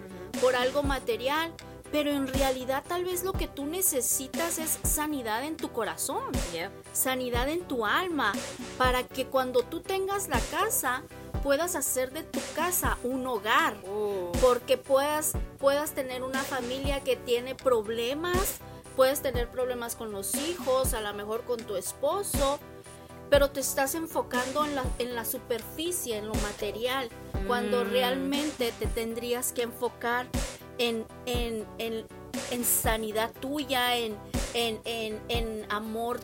por 0.42 0.56
algo 0.56 0.84
material, 0.84 1.54
pero 1.92 2.12
en 2.12 2.28
realidad 2.28 2.84
tal 2.88 3.06
vez 3.06 3.24
lo 3.24 3.34
que 3.34 3.48
tú 3.48 3.66
necesitas 3.66 4.60
es 4.60 4.80
sanidad 4.84 5.44
en 5.44 5.58
tu 5.58 5.72
corazón, 5.72 6.32
sanidad 6.94 7.48
en 7.50 7.62
tu 7.68 7.86
alma, 7.86 8.34
para 8.78 9.04
que 9.04 9.28
cuando 9.28 9.64
tú 9.64 9.82
tengas 9.82 10.28
la 10.28 10.40
casa 10.40 11.04
puedas 11.46 11.76
hacer 11.76 12.12
de 12.12 12.24
tu 12.24 12.40
casa 12.56 12.98
un 13.04 13.28
hogar, 13.28 13.76
Oh. 13.88 14.32
porque 14.42 14.80
puedas, 14.80 15.34
puedas 15.60 15.92
tener 15.92 16.24
una 16.24 16.42
familia 16.42 17.02
que 17.04 17.16
tiene 17.16 17.54
problemas, 17.54 18.56
puedes 18.96 19.22
tener 19.22 19.48
problemas 19.50 19.96
con 19.96 20.12
los 20.12 20.34
hijos, 20.34 20.96
a 20.96 21.02
lo 21.02 21.14
mejor 21.14 21.44
con 21.44 21.58
tu 21.64 21.76
esposo, 21.76 22.58
pero 23.30 23.52
te 23.52 23.60
estás 23.60 23.94
enfocando 23.94 24.66
en 24.66 24.74
la, 24.74 24.84
en 24.98 25.14
la 25.14 25.24
superficie, 25.24 26.18
en 26.18 26.26
lo 26.28 26.34
material, 26.34 27.10
cuando 27.46 27.86
Mm. 27.86 27.90
realmente 27.92 28.74
te 28.80 28.88
tendrías 28.88 29.52
que 29.54 29.62
enfocar 29.62 30.26
en, 30.80 31.06
en, 31.28 31.64
en, 31.78 32.08
en 32.50 32.66
sanidad 32.66 33.32
tuya, 33.40 33.96
en, 33.98 34.18
en, 34.56 34.82
en, 34.86 35.22
en 35.30 35.72
amor 35.72 36.20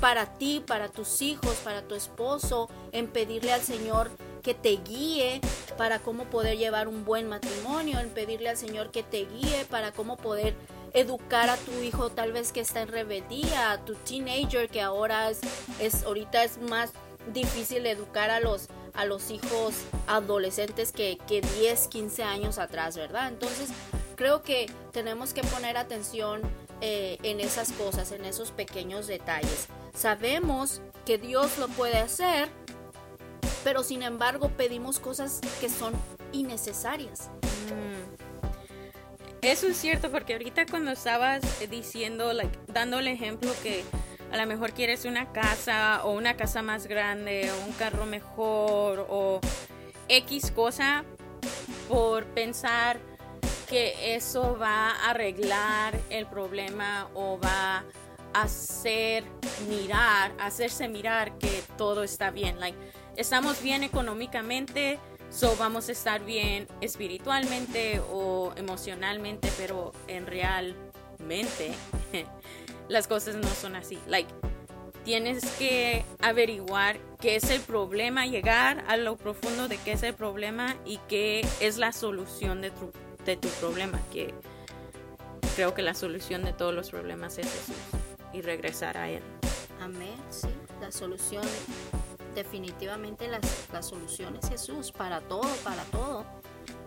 para 0.00 0.26
ti, 0.38 0.62
para 0.64 0.88
tus 0.90 1.22
hijos, 1.22 1.56
para 1.64 1.82
tu 1.88 1.96
esposo, 1.96 2.68
en 2.92 3.08
pedirle 3.08 3.52
al 3.52 3.62
Señor 3.62 4.10
que 4.44 4.54
te 4.54 4.76
guíe 4.76 5.40
para 5.76 5.98
cómo 5.98 6.24
poder 6.24 6.56
llevar 6.56 6.86
un 6.86 7.04
buen 7.04 7.28
matrimonio, 7.28 7.98
en 7.98 8.10
pedirle 8.10 8.50
al 8.50 8.56
Señor 8.56 8.92
que 8.92 9.02
te 9.02 9.24
guíe 9.24 9.64
para 9.68 9.90
cómo 9.90 10.16
poder 10.16 10.54
educar 10.92 11.50
a 11.50 11.56
tu 11.56 11.72
hijo 11.80 12.10
tal 12.10 12.30
vez 12.32 12.52
que 12.52 12.60
está 12.60 12.82
en 12.82 12.88
rebeldía, 12.88 13.72
a 13.72 13.84
tu 13.84 13.94
teenager 13.94 14.68
que 14.68 14.80
ahora 14.80 15.30
es, 15.30 15.40
es 15.80 16.04
ahorita 16.04 16.44
es 16.44 16.58
más 16.58 16.92
difícil 17.32 17.84
educar 17.86 18.30
a 18.30 18.38
los 18.38 18.68
a 18.92 19.06
los 19.06 19.30
hijos 19.32 19.74
adolescentes 20.06 20.92
que, 20.92 21.18
que 21.26 21.40
10, 21.40 21.88
15 21.88 22.22
años 22.22 22.58
atrás, 22.58 22.96
¿verdad? 22.96 23.26
Entonces 23.26 23.70
creo 24.14 24.42
que 24.42 24.70
tenemos 24.92 25.34
que 25.34 25.42
poner 25.42 25.76
atención 25.76 26.42
eh, 26.80 27.18
en 27.22 27.40
esas 27.40 27.72
cosas, 27.72 28.12
en 28.12 28.24
esos 28.24 28.52
pequeños 28.52 29.06
detalles. 29.06 29.66
Sabemos 29.94 30.80
que 31.04 31.18
Dios 31.18 31.58
lo 31.58 31.68
puede 31.68 31.98
hacer, 31.98 32.48
pero 33.64 33.82
sin 33.82 34.02
embargo 34.02 34.50
pedimos 34.50 35.00
cosas 35.00 35.40
que 35.60 35.68
son 35.68 35.94
innecesarias. 36.32 37.30
Mm. 37.42 38.14
Eso 39.40 39.66
es 39.66 39.76
cierto, 39.76 40.10
porque 40.10 40.34
ahorita 40.34 40.66
cuando 40.66 40.92
estabas 40.92 41.42
diciendo, 41.68 42.32
like, 42.32 42.58
dando 42.66 42.98
el 42.98 43.08
ejemplo 43.08 43.50
que 43.62 43.84
a 44.32 44.36
lo 44.36 44.46
mejor 44.46 44.72
quieres 44.72 45.04
una 45.04 45.32
casa 45.32 46.02
o 46.04 46.12
una 46.12 46.36
casa 46.36 46.62
más 46.62 46.86
grande 46.86 47.50
o 47.50 47.66
un 47.66 47.72
carro 47.72 48.06
mejor 48.06 49.06
o 49.08 49.40
X 50.08 50.50
cosa 50.50 51.04
por 51.88 52.24
pensar 52.26 52.98
que 53.68 54.14
eso 54.14 54.58
va 54.58 54.90
a 54.90 55.10
arreglar 55.10 55.98
el 56.10 56.26
problema 56.26 57.08
o 57.14 57.38
va 57.38 57.84
a 58.32 58.42
hacer 58.42 59.24
mirar, 59.68 60.32
hacerse 60.40 60.88
mirar 60.88 61.38
que 61.38 61.62
todo 61.76 62.02
está 62.02 62.30
bien. 62.30 62.58
Like, 62.58 62.78
estamos 63.16 63.62
bien 63.62 63.82
económicamente, 63.82 64.98
so 65.30 65.56
vamos 65.56 65.88
a 65.88 65.92
estar 65.92 66.24
bien 66.24 66.68
espiritualmente 66.80 68.00
o 68.10 68.52
emocionalmente, 68.56 69.50
pero 69.56 69.92
en 70.08 70.26
realmente 70.26 71.72
las 72.88 73.06
cosas 73.06 73.36
no 73.36 73.48
son 73.48 73.76
así. 73.76 73.98
Like, 74.06 74.32
tienes 75.04 75.44
que 75.58 76.04
averiguar 76.20 76.98
qué 77.20 77.36
es 77.36 77.50
el 77.50 77.60
problema, 77.60 78.26
llegar 78.26 78.84
a 78.88 78.96
lo 78.96 79.16
profundo 79.16 79.68
de 79.68 79.76
qué 79.78 79.92
es 79.92 80.02
el 80.02 80.14
problema 80.14 80.76
y 80.84 80.98
qué 81.08 81.46
es 81.60 81.76
la 81.76 81.92
solución 81.92 82.62
de 82.62 82.70
tu, 82.70 83.48
problema, 83.60 84.00
que 84.12 84.34
creo 85.56 85.74
que 85.74 85.82
la 85.82 85.94
solución 85.94 86.44
de 86.44 86.52
todos 86.52 86.74
los 86.74 86.90
problemas 86.90 87.38
es 87.38 87.46
Jesús 87.46 87.76
y 88.32 88.42
regresar 88.42 88.96
a 88.96 89.08
Él. 89.08 89.22
Amén, 89.80 90.16
sí. 90.30 90.48
La 90.80 90.90
solución, 90.90 91.44
definitivamente 92.34 93.28
la, 93.28 93.40
la 93.72 93.82
solución 93.82 94.36
es 94.42 94.48
Jesús, 94.48 94.92
para 94.92 95.20
todo, 95.20 95.48
para 95.62 95.82
todo. 95.84 96.24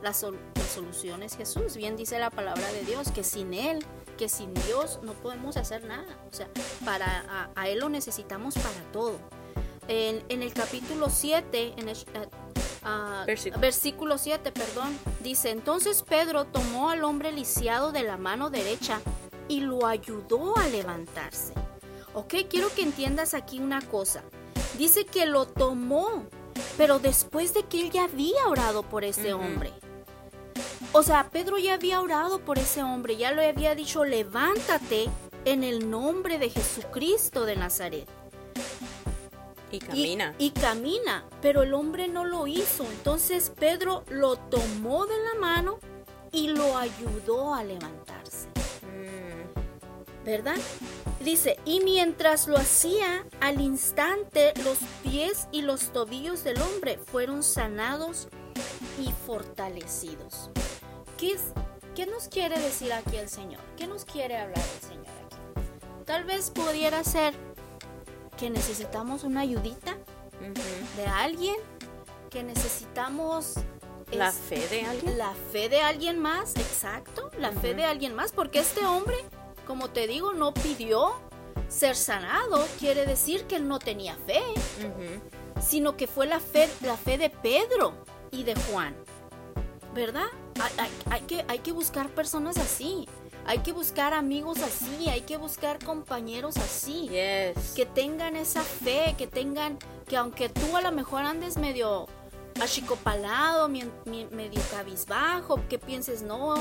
La, 0.01 0.13
sol- 0.13 0.39
la 0.55 0.63
solución 0.63 1.23
es 1.23 1.35
Jesús. 1.35 1.75
Bien 1.75 1.95
dice 1.95 2.19
la 2.19 2.29
palabra 2.29 2.71
de 2.71 2.83
Dios 2.83 3.11
que 3.11 3.23
sin 3.23 3.53
Él, 3.53 3.83
que 4.17 4.29
sin 4.29 4.53
Dios 4.53 4.99
no 5.03 5.13
podemos 5.13 5.57
hacer 5.57 5.83
nada. 5.85 6.05
O 6.29 6.33
sea, 6.33 6.47
para, 6.85 7.25
a, 7.29 7.49
a 7.55 7.67
Él 7.69 7.79
lo 7.79 7.89
necesitamos 7.89 8.55
para 8.55 8.91
todo. 8.91 9.17
En, 9.87 10.23
en 10.29 10.43
el 10.43 10.53
capítulo 10.53 11.09
7, 11.09 11.73
en 11.77 11.89
el, 11.89 11.97
ah, 12.13 12.25
ah, 12.83 13.23
Versículo. 13.25 13.61
versículo 13.61 14.17
7, 14.17 14.51
perdón, 14.51 14.97
dice, 15.21 15.49
entonces 15.51 16.03
Pedro 16.03 16.45
tomó 16.45 16.89
al 16.89 17.03
hombre 17.03 17.31
lisiado 17.31 17.91
de 17.91 18.03
la 18.03 18.17
mano 18.17 18.49
derecha 18.49 18.99
y 19.47 19.61
lo 19.61 19.87
ayudó 19.87 20.57
a 20.57 20.67
levantarse. 20.67 21.53
Ok, 22.13 22.33
quiero 22.49 22.67
que 22.73 22.81
entiendas 22.81 23.33
aquí 23.33 23.59
una 23.59 23.81
cosa. 23.81 24.23
Dice 24.77 25.05
que 25.05 25.25
lo 25.25 25.47
tomó, 25.47 26.25
pero 26.77 26.99
después 26.99 27.53
de 27.53 27.63
que 27.63 27.81
él 27.81 27.91
ya 27.91 28.03
había 28.05 28.47
orado 28.47 28.83
por 28.83 29.03
ese 29.03 29.33
hombre. 29.33 29.73
O 30.91 31.03
sea, 31.03 31.29
Pedro 31.29 31.57
ya 31.57 31.73
había 31.73 32.01
orado 32.01 32.39
por 32.39 32.59
ese 32.59 32.83
hombre, 32.83 33.17
ya 33.17 33.31
le 33.31 33.47
había 33.47 33.75
dicho, 33.75 34.05
levántate 34.05 35.09
en 35.45 35.63
el 35.63 35.89
nombre 35.89 36.39
de 36.39 36.49
Jesucristo 36.49 37.45
de 37.45 37.55
Nazaret. 37.55 38.07
Y 39.71 39.77
Y- 39.77 39.79
camina. 39.79 40.35
Y, 40.37 40.51
camina, 40.51 41.25
pero 41.41 41.63
el 41.63 41.73
hombre 41.73 42.07
no 42.07 42.23
lo 42.25 42.47
hizo. 42.47 42.83
Entonces 42.85 43.51
Pedro 43.59 44.03
lo 44.09 44.37
tomó 44.37 45.05
de 45.05 45.17
la 45.17 45.39
mano 45.39 45.79
y 46.31 46.47
lo 46.49 46.77
ayudó 46.77 47.53
a 47.53 47.63
levantarse. 47.63 48.47
¿Verdad? 50.27 50.57
Dice, 51.21 51.57
y 51.63 51.79
mientras 51.79 52.47
lo 52.49 52.57
hacía, 52.57 53.25
al 53.39 53.61
instante 53.61 54.53
los 54.65 54.77
pies 55.01 55.47
y 55.53 55.61
los 55.61 55.93
tobillos 55.93 56.43
del 56.43 56.61
hombre 56.61 56.99
fueron 57.11 57.43
sanados 57.43 58.27
y 59.01 59.11
fortalecidos. 59.25 60.49
¿Qué, 61.17 61.31
es- 61.31 61.53
qué 61.95 62.05
nos 62.05 62.27
quiere 62.27 62.59
decir 62.59 62.91
aquí 62.91 63.15
el 63.15 63.29
Señor? 63.29 63.61
¿Qué 63.77 63.87
nos 63.87 64.03
quiere 64.03 64.37
hablar 64.37 64.57
el 64.75 64.87
Señor 64.89 65.05
aquí? 65.25 65.37
Tal 66.05 66.25
vez 66.25 66.51
pudiera 66.51 67.03
ser 67.05 67.33
que 68.37 68.49
necesitamos 68.49 69.23
una 69.23 69.41
ayudita 69.41 69.97
de 70.97 71.05
alguien, 71.07 71.55
que 72.29 72.43
necesitamos... 72.43 73.53
La 74.11 74.31
fe 74.31 74.65
de 74.69 74.83
alguien. 74.85 75.17
la 75.17 75.33
fe 75.51 75.67
de 75.69 75.81
alguien 75.81 76.19
más, 76.19 76.55
exacto, 76.55 77.29
la 77.39 77.51
fe 77.51 77.73
de 77.73 77.83
alguien 77.83 78.13
más, 78.15 78.31
porque 78.31 78.59
este 78.59 78.85
hombre, 78.85 79.17
como 79.67 79.89
te 79.89 80.07
digo, 80.07 80.33
no 80.33 80.53
pidió 80.53 81.11
ser 81.67 81.95
sanado, 81.95 82.65
quiere 82.79 83.05
decir 83.05 83.45
que 83.45 83.57
él 83.57 83.67
no 83.67 83.77
tenía 83.79 84.15
fe, 84.25 84.41
sino 85.61 85.97
que 85.97 86.07
fue 86.07 86.25
la 86.27 86.39
fe, 86.39 86.69
la 86.81 86.95
fe 86.97 87.17
de 87.17 87.29
Pedro 87.29 87.93
y 88.31 88.43
de 88.43 88.55
Juan, 88.55 88.95
¿verdad? 89.93 90.27
Hay, 90.61 90.71
hay- 90.79 90.91
hay 91.11 91.21
que, 91.21 91.45
hay 91.47 91.59
que 91.59 91.71
buscar 91.71 92.09
personas 92.09 92.57
así, 92.57 93.07
hay 93.45 93.59
que 93.59 93.71
buscar 93.73 94.13
amigos 94.13 94.59
así, 94.59 95.09
hay 95.09 95.21
que 95.21 95.37
buscar 95.37 95.83
compañeros 95.83 96.57
así 96.57 97.07
Yes. 97.09 97.73
que 97.75 97.85
tengan 97.85 98.35
esa 98.35 98.61
fe, 98.61 99.15
que 99.17 99.27
tengan, 99.27 99.77
que 100.07 100.17
aunque 100.17 100.49
tú 100.49 100.75
a 100.77 100.81
lo 100.81 100.91
mejor 100.91 101.23
andes 101.23 101.57
medio 101.57 102.07
achicopalado, 102.61 103.67
medio 103.69 104.61
cabizbajo, 104.71 105.59
que 105.69 105.77
pienses, 105.79 106.21
no, 106.21 106.55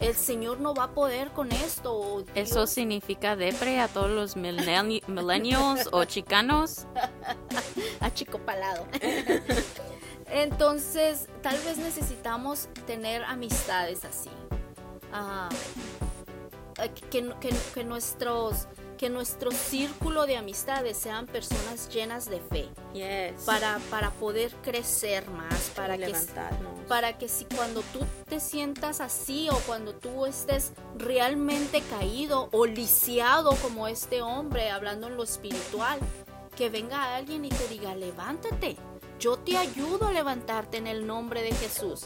el 0.00 0.14
Señor 0.14 0.60
no 0.60 0.74
va 0.74 0.84
a 0.84 0.90
poder 0.92 1.30
con 1.32 1.50
esto. 1.52 2.24
Eso 2.34 2.66
significa 2.66 3.36
depre 3.36 3.80
a 3.80 3.88
todos 3.88 4.10
los 4.10 4.36
millenni- 4.36 5.02
millennials 5.06 5.88
o 5.92 6.04
chicanos. 6.04 6.86
achicopalado. 8.00 8.86
Entonces, 10.26 11.28
tal 11.42 11.58
vez 11.58 11.76
necesitamos 11.78 12.68
tener 12.86 13.22
amistades 13.24 14.04
así. 14.04 14.30
Ah, 15.12 15.48
que, 17.10 17.28
que- 17.40 17.56
que 17.74 17.84
nuestros, 17.84 18.66
que 19.02 19.10
nuestro 19.10 19.50
círculo 19.50 20.26
de 20.26 20.36
amistades 20.36 20.96
sean 20.96 21.26
personas 21.26 21.88
llenas 21.92 22.30
de 22.30 22.38
fe. 22.38 22.68
Yes. 22.94 23.42
para, 23.44 23.80
para 23.90 24.10
poder 24.12 24.52
crecer 24.62 25.28
más, 25.28 25.72
para 25.74 25.98
que, 25.98 26.14
para 26.86 27.18
que 27.18 27.26
si 27.26 27.44
cuando 27.46 27.80
tú 27.92 27.98
te 28.28 28.38
sientas 28.38 29.00
así 29.00 29.48
o 29.50 29.56
cuando 29.66 29.92
tú 29.92 30.24
estés 30.24 30.70
realmente 30.96 31.80
caído 31.80 32.48
o 32.52 32.64
lisiado 32.64 33.56
como 33.56 33.88
este 33.88 34.22
hombre, 34.22 34.70
hablando 34.70 35.08
en 35.08 35.16
lo 35.16 35.24
espiritual, 35.24 35.98
que 36.56 36.70
venga 36.70 37.16
alguien 37.16 37.44
y 37.44 37.48
te 37.48 37.66
diga, 37.66 37.96
levántate, 37.96 38.76
yo 39.18 39.36
te 39.36 39.56
ayudo 39.56 40.06
a 40.06 40.12
levantarte 40.12 40.76
en 40.76 40.86
el 40.86 41.08
nombre 41.08 41.42
de 41.42 41.50
Jesús. 41.54 42.02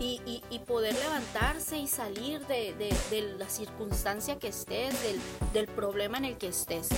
Y, 0.00 0.20
y- 0.26 0.42
y 0.50 0.58
poder 0.60 0.94
levantarse 0.94 1.76
y 1.78 1.86
salir 1.86 2.44
de, 2.46 2.74
de- 2.74 2.96
de 3.10 3.22
la 3.38 3.48
circunstancia 3.48 4.38
que 4.38 4.48
estés, 4.48 5.00
del, 5.02 5.20
del 5.52 5.66
problema 5.68 6.18
en 6.18 6.24
el 6.24 6.36
que 6.38 6.48
estés. 6.48 6.88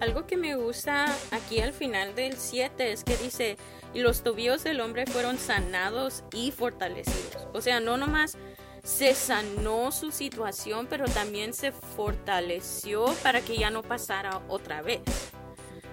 Algo 0.00 0.26
que 0.26 0.36
me 0.36 0.54
gusta 0.54 1.06
aquí 1.32 1.60
al 1.60 1.72
final 1.72 2.14
del 2.14 2.36
7 2.36 2.92
es 2.92 3.02
que 3.04 3.16
dice, 3.16 3.56
y 3.94 4.00
los 4.00 4.22
tobillos 4.22 4.62
del 4.64 4.80
hombre 4.80 5.06
fueron 5.06 5.38
sanados 5.38 6.22
y 6.32 6.50
fortalecidos. 6.52 7.48
O 7.52 7.60
sea, 7.60 7.80
no 7.80 7.96
nomás 7.96 8.36
se 8.84 9.14
sanó 9.14 9.90
su 9.92 10.12
situación, 10.12 10.86
pero 10.88 11.04
también 11.06 11.52
se 11.52 11.72
fortaleció 11.72 13.06
para 13.22 13.40
que 13.40 13.56
ya 13.58 13.70
no 13.70 13.82
pasara 13.82 14.40
otra 14.48 14.82
vez. 14.82 15.00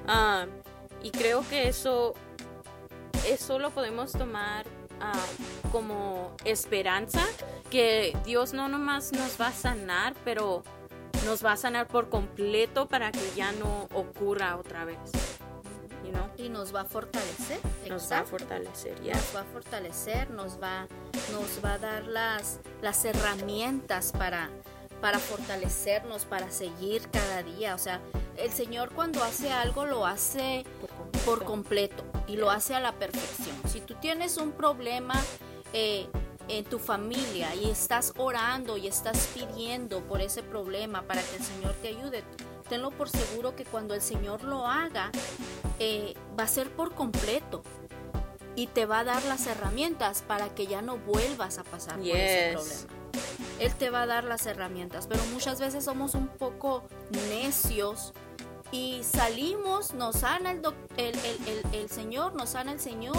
Ah, 0.08 0.46
y 1.02 1.12
creo 1.12 1.44
que 1.50 1.68
eso 1.68 2.14
eso 3.28 3.58
lo 3.58 3.72
podemos 3.72 4.12
tomar 4.12 4.66
ah, 5.02 5.26
como 5.72 6.36
esperanza, 6.46 7.24
que 7.70 8.18
Dios 8.26 8.54
no 8.54 8.68
nomás 8.68 9.12
nos 9.12 9.40
va 9.40 9.48
a 9.48 9.54
sanar, 9.54 10.14
pero 10.24 10.64
nos 11.26 11.44
va 11.44 11.54
a 11.54 11.58
sanar 11.58 11.88
por 11.88 12.10
completo 12.10 12.88
para 12.88 13.12
que 13.12 13.32
ya 13.36 13.52
no 13.54 13.90
ocurra 13.94 14.58
otra 14.58 14.86
vez. 14.86 15.00
Y 16.38 16.50
nos 16.50 16.76
va 16.76 16.82
a 16.82 16.86
fortalecer. 16.86 17.60
Nos 17.88 18.12
va 18.12 18.20
a 18.20 18.24
fortalecer, 18.26 19.02
ya. 19.02 19.14
Nos 19.14 19.36
va 19.36 19.42
a 19.42 19.44
fortalecer, 19.46 20.30
nos 20.32 20.62
va, 20.62 20.88
nos 21.32 21.64
va 21.64 21.74
a 21.74 21.78
dar 21.78 22.04
las, 22.06 22.60
las 22.82 23.06
herramientas 23.06 24.12
para, 24.12 24.50
para 25.02 25.20
fortalecernos, 25.20 26.26
para 26.26 26.52
seguir 26.52 27.10
cada 27.10 27.42
día. 27.44 27.74
O 27.74 27.78
sea, 27.78 28.02
el 28.38 28.52
Señor 28.52 28.92
cuando 28.94 29.24
hace 29.24 29.52
algo 29.52 29.86
lo 29.86 30.06
hace 30.06 30.66
por 31.26 31.44
completo, 31.44 32.04
y 32.28 32.38
lo 32.38 32.52
hace 32.52 32.76
a 32.76 32.80
la 32.80 32.94
perfección. 32.94 33.56
Si 33.68 33.82
tú 33.82 33.96
tienes 33.96 34.38
un 34.38 34.52
problema 34.52 35.16
eh, 35.74 36.08
en 36.48 36.64
tu 36.66 36.80
familia 36.80 37.56
y 37.56 37.70
estás 37.70 38.14
orando 38.18 38.78
y 38.78 38.88
estás 38.88 39.30
pidiendo 39.34 40.02
por 40.02 40.22
ese 40.22 40.44
problema 40.44 41.02
para 41.02 41.22
que 41.22 41.38
el 41.38 41.44
Señor 41.44 41.74
te 41.82 41.90
ayude, 41.90 42.24
tenlo 42.70 42.92
por 42.92 43.10
seguro 43.10 43.56
que 43.56 43.66
cuando 43.66 43.94
el 43.94 44.02
Señor 44.02 44.44
lo 44.44 44.68
haga, 44.68 45.12
eh, 45.80 46.14
va 46.40 46.44
a 46.44 46.48
ser 46.48 46.70
por 46.72 46.94
completo 46.94 47.64
y 48.56 48.68
te 48.68 48.86
va 48.86 49.00
a 49.00 49.04
dar 49.04 49.24
las 49.26 49.48
herramientas 49.48 50.22
para 50.22 50.54
que 50.54 50.68
ya 50.68 50.82
no 50.82 50.98
vuelvas 50.98 51.58
a 51.58 51.64
pasar 51.64 51.98
por 51.98 52.08
ese 52.08 52.54
problema. 52.54 53.06
Él 53.60 53.74
te 53.76 53.90
va 53.90 54.02
a 54.04 54.06
dar 54.06 54.26
las 54.26 54.46
herramientas, 54.46 55.08
pero 55.08 55.24
muchas 55.34 55.60
veces 55.60 55.86
somos 55.86 56.14
un 56.14 56.28
poco 56.28 56.84
necios 57.30 58.14
y 58.72 59.04
salimos, 59.04 59.94
nos 59.94 60.18
sana 60.18 60.52
el, 60.52 60.62
el, 60.98 61.16
el, 61.72 61.90
Señor, 61.90 62.34
nos 62.36 62.50
sana 62.50 62.72
el 62.72 62.80
Señor, 62.80 63.18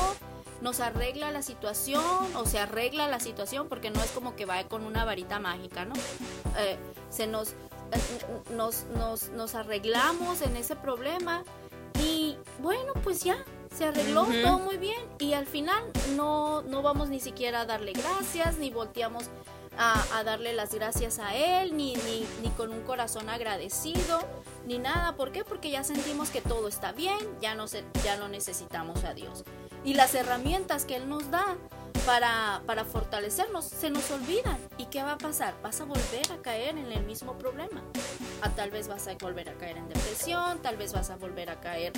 nos 0.60 0.80
arregla 0.80 1.30
la 1.30 1.42
situación 1.42 2.04
o 2.36 2.46
se 2.46 2.58
arregla 2.58 3.08
la 3.08 3.20
situación 3.20 3.68
porque 3.68 3.90
no 3.90 4.02
es 4.02 4.10
como 4.10 4.36
que 4.36 4.44
va 4.44 4.62
con 4.64 4.84
una 4.84 5.04
varita 5.04 5.38
mágica, 5.38 5.84
¿no? 5.84 5.94
Eh, 6.58 6.78
se 7.10 7.26
nos, 7.26 7.50
eh, 7.50 7.54
nos, 8.50 8.84
nos, 8.96 9.28
nos, 9.30 9.54
arreglamos 9.54 10.42
en 10.42 10.56
ese 10.56 10.76
problema 10.76 11.44
y 12.00 12.36
bueno, 12.60 12.92
pues 13.02 13.22
ya, 13.22 13.36
se 13.74 13.84
arregló 13.84 14.24
todo 14.42 14.58
muy 14.58 14.78
bien 14.78 15.00
y 15.18 15.34
al 15.34 15.46
final 15.46 15.82
no, 16.16 16.62
no 16.62 16.82
vamos 16.82 17.08
ni 17.08 17.20
siquiera 17.20 17.60
a 17.60 17.66
darle 17.66 17.92
gracias 17.92 18.58
ni 18.58 18.70
volteamos 18.70 19.30
a, 19.78 20.24
darle 20.24 20.52
las 20.52 20.74
gracias 20.74 21.18
a 21.18 21.34
Él, 21.34 21.76
ni, 21.76 21.94
ni, 21.96 22.26
ni, 22.42 22.48
con 22.50 22.72
un 22.72 22.80
corazón 22.82 23.28
agradecido, 23.28 24.20
ni 24.66 24.78
nada. 24.78 25.16
¿Por 25.16 25.32
qué? 25.32 25.44
Porque 25.44 25.70
ya 25.70 25.84
sentimos 25.84 26.30
que 26.30 26.40
todo 26.40 26.68
está 26.68 26.92
bien, 26.92 27.18
ya 27.40 27.54
no, 27.54 27.68
se, 27.68 27.84
ya 28.04 28.16
no 28.16 28.28
necesitamos 28.28 29.04
a 29.04 29.14
Dios. 29.14 29.44
Y 29.84 29.94
las 29.94 30.14
herramientas 30.14 30.84
que 30.84 30.96
Él 30.96 31.08
nos 31.08 31.30
da 31.30 31.56
para, 32.04 32.62
para 32.66 32.84
fortalecernos 32.84 33.64
se 33.64 33.90
nos 33.90 34.10
olvidan. 34.10 34.58
¿Y 34.78 34.86
qué 34.86 35.02
va 35.02 35.12
a 35.12 35.18
pasar? 35.18 35.54
Vas 35.62 35.80
a 35.80 35.84
volver 35.84 36.30
a 36.32 36.42
caer 36.42 36.76
en 36.76 36.92
el 36.92 37.04
mismo 37.04 37.38
problema. 37.38 37.82
Ah, 38.42 38.50
tal 38.50 38.70
vez 38.70 38.88
vas 38.88 39.06
a 39.08 39.14
volver 39.14 39.48
a 39.48 39.54
caer 39.54 39.78
en 39.78 39.88
depresión, 39.88 40.60
tal 40.60 40.76
vez 40.76 40.92
vas 40.92 41.10
a 41.10 41.16
volver 41.16 41.50
a 41.50 41.60
caer 41.60 41.92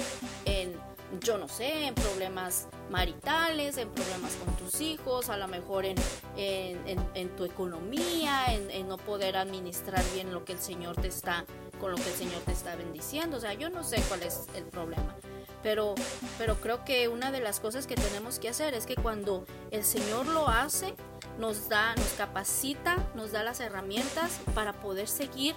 en 0.45 0.79
yo 1.21 1.39
no 1.39 1.49
sé, 1.49 1.87
en 1.87 1.95
problemas 1.95 2.69
maritales, 2.91 3.79
en 3.79 3.89
problemas 3.91 4.35
con 4.37 4.55
tus 4.57 4.81
hijos, 4.81 5.31
a 5.31 5.37
lo 5.37 5.49
mejor 5.49 5.87
en, 5.87 5.97
en, 6.37 7.37
tu 7.37 7.45
economía, 7.45 8.47
en, 8.49 8.89
no 8.89 8.99
poder 8.99 9.37
administrar 9.37 10.03
bien 10.15 10.33
lo 10.33 10.45
que 10.45 10.53
el 10.53 10.59
Señor 10.59 10.97
te 10.97 11.09
está, 11.09 11.45
con 11.79 11.93
lo 11.93 11.97
que 11.97 12.09
el 12.09 12.15
Señor 12.15 12.41
te 12.43 12.53
está 12.53 12.77
bendiciendo. 12.77 13.37
O 13.37 13.41
sea, 13.41 13.55
yo 13.55 13.71
no 13.71 13.85
sé 13.85 14.03
cuál 14.09 14.23
es 14.23 14.47
el 14.55 14.65
problema. 14.65 15.17
Pero, 15.63 15.95
pero 16.39 16.57
creo 16.61 16.85
que 16.85 17.09
una 17.09 17.33
de 17.33 17.41
las 17.41 17.59
cosas 17.61 17.87
que 17.87 17.97
tenemos 17.97 18.39
que 18.39 18.49
hacer 18.49 18.75
es 18.75 18.87
que 18.87 18.95
cuando 18.95 19.45
el 19.71 19.85
Señor 19.85 20.27
lo 20.27 20.49
hace, 20.49 20.95
nos 21.39 21.69
da, 21.69 21.95
nos 21.97 22.13
capacita, 22.13 22.97
nos 23.15 23.33
da 23.33 23.43
las 23.43 23.61
herramientas 23.61 24.41
para 24.55 24.73
poder 24.75 25.09
seguir 25.09 25.55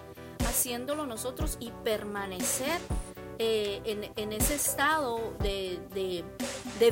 haciéndolo 0.47 1.05
nosotros 1.05 1.57
y 1.59 1.71
permanecer 1.83 2.79
eh, 3.43 4.11
en, 4.15 4.33
ese 4.33 4.53
estado 4.53 5.33
de, 5.39 5.79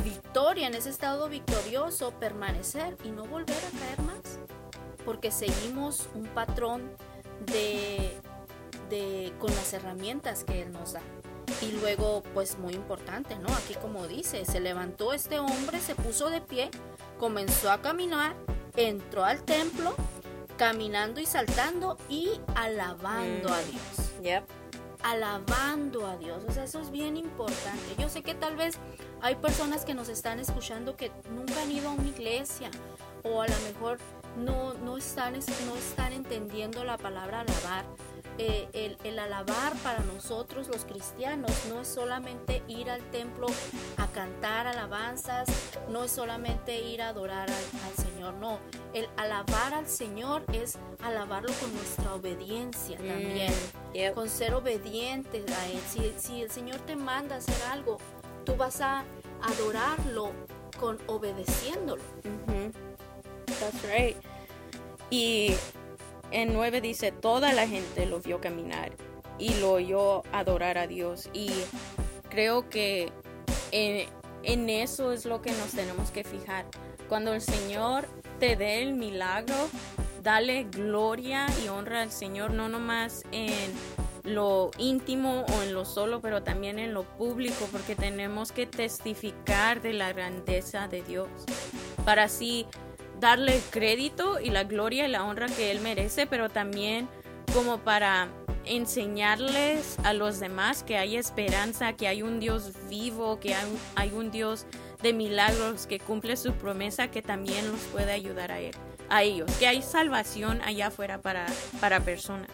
victoria, 0.03 0.65
en 0.65 0.73
ese 0.73 0.89
estado 0.89 1.29
victorioso, 1.29 2.11
permanecer 2.19 2.97
y 3.03 3.09
no 3.09 3.25
volver 3.25 3.57
a 3.57 3.77
caer 3.77 4.01
más. 4.01 4.39
Porque 5.05 5.29
seguimos 5.29 6.09
un 6.15 6.25
patrón 6.25 6.91
de, 7.45 8.17
de, 8.89 9.33
con 9.39 9.53
las 9.55 9.73
herramientas 9.73 10.43
que 10.43 10.61
Él 10.61 10.71
nos 10.71 10.93
da. 10.93 11.01
Y 11.61 11.71
luego, 11.73 12.23
pues 12.33 12.57
muy 12.57 12.73
importante, 12.73 13.37
¿no? 13.37 13.49
Aquí 13.49 13.75
como 13.75 14.07
dice, 14.07 14.45
se 14.45 14.59
levantó 14.59 15.13
este 15.13 15.39
hombre, 15.39 15.79
se 15.79 15.95
puso 15.95 16.29
de 16.29 16.41
pie, 16.41 16.69
comenzó 17.17 17.71
a 17.71 17.81
caminar, 17.81 18.35
entró 18.75 19.25
al 19.25 19.43
templo, 19.43 19.95
caminando 20.57 21.19
y 21.19 21.25
saltando 21.25 21.97
y 22.07 22.39
alabando 22.55 23.49
a 23.53 23.57
mm. 23.57 24.21
Dios 24.21 24.43
alabando 25.03 26.05
a 26.05 26.17
Dios. 26.17 26.43
O 26.47 26.51
sea, 26.51 26.63
eso 26.63 26.79
es 26.79 26.91
bien 26.91 27.17
importante. 27.17 27.95
Yo 27.97 28.09
sé 28.09 28.21
que 28.21 28.35
tal 28.35 28.55
vez 28.55 28.77
hay 29.21 29.35
personas 29.35 29.85
que 29.85 29.93
nos 29.93 30.09
están 30.09 30.39
escuchando 30.39 30.95
que 30.95 31.11
nunca 31.31 31.61
han 31.61 31.71
ido 31.71 31.89
a 31.89 31.93
una 31.93 32.07
iglesia 32.07 32.69
o 33.23 33.41
a 33.41 33.47
lo 33.47 33.55
mejor 33.71 33.97
no, 34.37 34.73
no, 34.75 34.97
están, 34.97 35.33
no 35.33 35.75
están 35.75 36.13
entendiendo 36.13 36.83
la 36.83 36.97
palabra 36.97 37.41
alabar. 37.41 37.85
Eh, 38.41 38.95
el, 39.03 39.19
alabar 39.19 39.75
para 39.83 39.99
nosotros 39.99 40.69
los 40.69 40.85
cristianos 40.85 41.51
no 41.67 41.81
es 41.81 41.89
solamente 41.89 42.63
ir 42.69 42.89
al 42.89 43.01
templo 43.11 43.47
a 43.97 44.07
cantar 44.07 44.65
alabanzas, 44.65 45.49
no 45.89 46.05
es 46.05 46.11
solamente 46.11 46.79
ir 46.79 47.01
a 47.01 47.09
adorar 47.09 47.49
al, 47.49 48.05
Señor, 48.05 48.35
no. 48.35 48.59
El 48.93 49.09
alabar 49.17 49.73
al 49.73 49.87
Señor 49.87 50.45
es 50.53 50.77
alabarlo 51.03 51.51
con 51.59 51.73
nuestra 51.73 52.13
obediencia 52.13 52.97
mm, 52.97 53.07
también, 53.07 53.53
con 54.15 54.29
ser 54.29 54.53
obedientes 54.53 55.43
a 55.51 55.67
Él. 55.67 55.81
Si, 55.89 56.13
si 56.17 56.41
el 56.41 56.49
Señor 56.49 56.79
te 56.85 56.95
manda 56.95 57.35
a 57.35 57.37
hacer 57.39 57.61
algo, 57.69 57.97
tú 58.45 58.55
vas 58.55 58.79
a 58.79 59.03
adorarlo 59.41 60.31
con 60.79 60.97
obedeciéndolo. 61.07 62.01
That's 63.59 63.83
right. 63.83 64.15
Y 65.09 65.55
en 66.31 66.53
9 66.53 66.81
dice, 66.81 67.11
toda 67.11 67.53
la 67.53 67.67
gente 67.67 68.05
lo 68.05 68.19
vio 68.19 68.39
caminar 68.39 68.91
y 69.37 69.53
lo 69.55 69.71
oyó 69.71 70.23
adorar 70.31 70.77
a 70.77 70.87
Dios. 70.87 71.29
Y 71.33 71.51
creo 72.29 72.69
que 72.69 73.11
en, 73.71 74.07
en 74.43 74.69
eso 74.69 75.11
es 75.11 75.25
lo 75.25 75.41
que 75.41 75.51
nos 75.51 75.71
tenemos 75.71 76.11
que 76.11 76.23
fijar. 76.23 76.65
Cuando 77.07 77.33
el 77.33 77.41
Señor 77.41 78.07
te 78.39 78.55
dé 78.55 78.83
el 78.83 78.93
milagro, 78.93 79.55
dale 80.21 80.65
gloria 80.65 81.47
y 81.63 81.69
honra 81.69 82.01
al 82.01 82.11
Señor, 82.11 82.51
no 82.51 82.69
nomás 82.69 83.23
en 83.31 83.71
lo 84.23 84.69
íntimo 84.77 85.45
o 85.47 85.63
en 85.63 85.73
lo 85.73 85.85
solo, 85.85 86.21
pero 86.21 86.43
también 86.43 86.77
en 86.77 86.93
lo 86.93 87.03
público, 87.03 87.67
porque 87.71 87.95
tenemos 87.95 88.51
que 88.51 88.65
testificar 88.67 89.81
de 89.81 89.93
la 89.93 90.13
grandeza 90.13 90.87
de 90.87 91.01
Dios. 91.01 91.29
Para 92.05 92.23
así 92.23 92.67
darle 93.19 93.55
el 93.57 93.61
crédito 93.69 94.39
y 94.39 94.49
la 94.49 94.63
gloria 94.63 95.07
y 95.07 95.11
la 95.11 95.23
honra 95.23 95.47
que 95.47 95.71
Él 95.71 95.81
merece, 95.81 96.25
pero 96.27 96.49
también 96.49 97.07
como 97.53 97.79
para 97.79 98.29
enseñarles 98.65 99.97
a 100.03 100.13
los 100.13 100.39
demás 100.39 100.83
que 100.83 100.97
hay 100.97 101.17
esperanza, 101.17 101.93
que 101.93 102.07
hay 102.07 102.21
un 102.21 102.39
Dios 102.39 102.73
vivo, 102.89 103.39
que 103.39 103.55
hay, 103.95 104.11
un 104.11 104.31
Dios 104.31 104.65
de 105.01 105.13
milagros 105.13 105.87
que 105.87 105.99
cumple 105.99 106.37
su 106.37 106.53
promesa, 106.53 107.09
que 107.09 107.21
también 107.21 107.69
los 107.71 107.79
puede 107.91 108.11
ayudar 108.11 108.51
a, 108.51 108.59
él, 108.59 108.75
a 109.09 109.23
ellos, 109.23 109.51
que 109.57 109.67
hay 109.67 109.81
salvación 109.81 110.61
allá 110.61 110.87
afuera 110.87 111.19
para, 111.19 111.47
para 111.79 111.99
personas. 112.01 112.51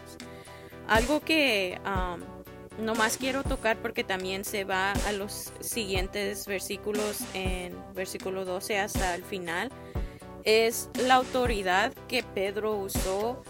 Algo 0.88 1.20
que 1.20 1.78
um, 1.84 2.84
no 2.84 2.94
más 2.94 3.16
quiero 3.18 3.42
tocar 3.42 3.76
porque 3.78 4.04
también 4.04 4.44
se 4.44 4.64
va 4.64 4.92
a 4.92 5.12
los 5.12 5.52
siguientes 5.60 6.46
versículos 6.46 7.18
en 7.34 7.74
versículo 7.94 8.44
12 8.44 8.78
hasta 8.78 9.14
el 9.14 9.24
final 9.24 9.70
es 10.46 10.88
la 11.06 11.16
autoridad 11.16 11.92
que 12.08 12.22
Pedro 12.22 12.76
usó 12.76 13.42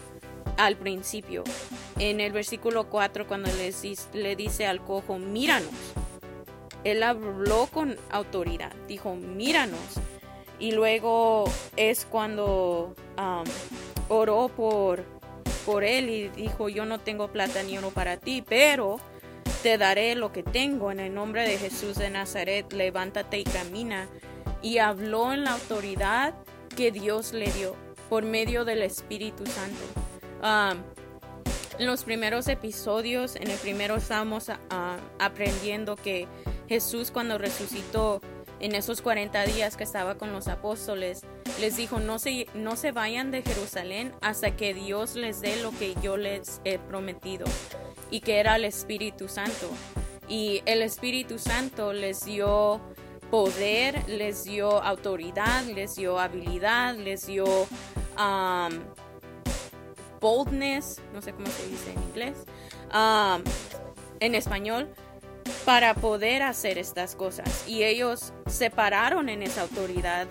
al 0.57 0.75
principio. 0.75 1.43
En 1.99 2.19
el 2.19 2.33
versículo 2.33 2.89
4, 2.89 3.27
cuando 3.27 3.49
le, 4.13 4.35
dice 4.35 4.65
al 4.65 4.83
cojo, 4.83 5.19
míranos. 5.19 5.69
Él 6.83 7.03
habló 7.03 7.67
con 7.67 7.95
autoridad, 8.09 8.73
dijo, 8.87 9.15
míranos. 9.15 9.79
Y 10.59 10.71
luego 10.71 11.45
es 11.75 12.05
cuando 12.05 12.95
oró 14.09 14.49
por, 14.49 15.05
por 15.65 15.83
él 15.83 16.09
y 16.09 16.29
dijo, 16.29 16.67
yo 16.67 16.85
no 16.85 16.99
tengo 16.99 17.27
plata 17.27 17.61
ni 17.61 17.77
oro 17.77 17.91
para 17.91 18.17
ti, 18.17 18.43
pero 18.47 18.97
te 19.61 19.77
daré 19.77 20.15
lo 20.15 20.31
que 20.31 20.41
tengo. 20.41 20.91
En 20.91 20.99
el 20.99 21.13
nombre 21.13 21.47
de 21.47 21.59
Jesús 21.59 21.95
de 21.97 22.09
Nazaret, 22.09 22.73
levántate 22.73 23.37
y 23.37 23.43
camina. 23.43 24.09
Y 24.63 24.79
habló 24.79 25.33
en 25.33 25.43
la 25.43 25.53
autoridad 25.53 26.33
que 26.77 26.91
Dios 26.91 27.33
le 27.33 27.51
dio 27.53 27.75
por 28.07 28.23
medio 28.23 28.63
del 28.63 28.83
Espíritu 28.83 29.43
Santo. 29.47 29.83
en 31.79 31.85
los 31.87 32.03
primeros 32.03 32.47
episodios, 32.47 33.35
en 33.35 33.49
el 33.49 33.57
primero 33.57 33.95
estamos 33.95 34.51
aprendiendo 35.17 35.95
que 35.95 36.27
Jesús 36.69 37.09
cuando 37.09 37.39
resucitó 37.39 38.21
en 38.59 38.75
esos 38.75 39.01
40 39.01 39.43
días 39.45 39.75
que 39.75 39.83
estaba 39.83 40.19
con 40.19 40.31
los 40.33 40.47
apóstoles, 40.47 41.21
les 41.59 41.77
dijo, 41.77 41.99
no 41.99 42.19
se, 42.19 42.45
no 42.53 42.75
se 42.75 42.91
vayan 42.91 43.31
de 43.31 43.41
Jerusalén 43.41 44.13
hasta 44.21 44.55
que 44.55 44.75
Dios 44.75 45.15
les 45.15 45.41
dé 45.41 45.59
lo 45.63 45.71
que 45.71 45.95
yo 46.03 46.15
les 46.15 46.61
he 46.63 46.77
prometido, 46.77 47.45
y 48.11 48.19
que 48.19 48.39
era 48.39 48.55
el 48.55 48.65
Espíritu 48.65 49.27
Santo. 49.27 49.67
Y 50.29 50.61
el 50.65 50.83
Espíritu 50.83 51.39
Santo 51.39 51.93
les 51.93 52.23
dio 52.25 52.81
poder, 53.29 54.07
les 54.07 54.43
dio 54.43 54.81
autoridad, 54.81 55.63
les 55.65 55.95
dio 55.95 56.19
habilidad, 56.19 56.95
les 56.95 57.25
dio 57.25 57.45
um, 58.17 58.79
boldness, 60.19 61.01
no 61.13 61.21
sé 61.21 61.33
cómo 61.33 61.47
se 61.47 61.67
dice 61.67 61.91
en 61.91 62.03
inglés, 62.03 62.37
um, 62.93 63.43
en 64.19 64.35
español, 64.35 64.89
para 65.65 65.93
poder 65.93 66.43
hacer 66.43 66.77
estas 66.77 67.15
cosas. 67.15 67.65
Y 67.67 67.83
ellos 67.83 68.33
se 68.47 68.69
pararon 68.69 69.29
en 69.29 69.43
esa 69.43 69.61
autoridad 69.61 70.27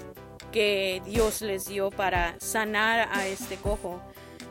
que 0.52 1.02
Dios 1.04 1.42
les 1.42 1.66
dio 1.66 1.90
para 1.90 2.34
sanar 2.40 3.08
a 3.12 3.26
este 3.26 3.56
cojo. 3.56 4.00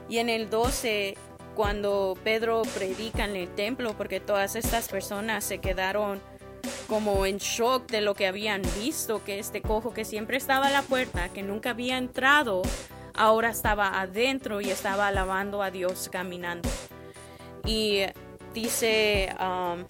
Y 0.08 0.20
en 0.20 0.30
el 0.30 0.50
12, 0.50 1.16
cuando 1.56 2.16
Pedro 2.24 2.62
predica 2.76 3.26
en 3.26 3.36
el 3.36 3.50
templo, 3.56 3.96
porque 3.98 4.20
todas 4.20 4.56
estas 4.56 4.88
personas 4.88 5.44
se 5.44 5.60
quedaron 5.60 6.22
como 6.88 7.26
en 7.26 7.38
shock 7.38 7.90
de 7.90 8.02
lo 8.02 8.14
que 8.14 8.28
habían 8.28 8.62
visto, 8.80 9.24
que 9.24 9.40
este 9.40 9.62
cojo 9.62 9.94
que 9.94 10.06
siempre 10.06 10.38
estaba 10.38 10.68
a 10.68 10.72
la 10.72 10.82
puerta, 10.82 11.30
que 11.30 11.44
nunca 11.44 11.72
había 11.72 11.98
entrado, 11.98 12.62
ahora 13.14 13.50
estaba 13.50 14.00
adentro 14.00 14.62
y 14.62 14.70
estaba 14.70 15.08
alabando 15.08 15.62
a 15.62 15.72
Dios 15.72 16.10
caminando. 16.12 16.70
Y 17.66 18.02
dice 18.54 19.36
um, 19.40 19.86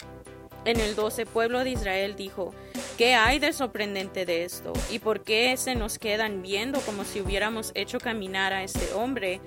en 0.66 0.80
el 0.80 0.96
12, 0.96 1.26
pueblo 1.26 1.62
de 1.62 1.70
Israel 1.70 2.16
dijo, 2.16 2.52
¿qué 2.98 3.14
hay 3.14 3.38
de 3.38 3.52
sorprendente 3.52 4.26
de 4.26 4.44
esto? 4.44 4.72
¿Y 4.90 4.98
por 4.98 5.22
qué 5.22 5.56
se 5.56 5.76
nos 5.76 5.98
quedan 5.98 6.42
viendo 6.42 6.80
como 6.80 7.04
si 7.04 7.20
hubiéramos 7.20 7.70
hecho 7.74 7.98
caminar 7.98 8.52
a 8.52 8.64
este 8.64 8.92
hombre 8.94 9.40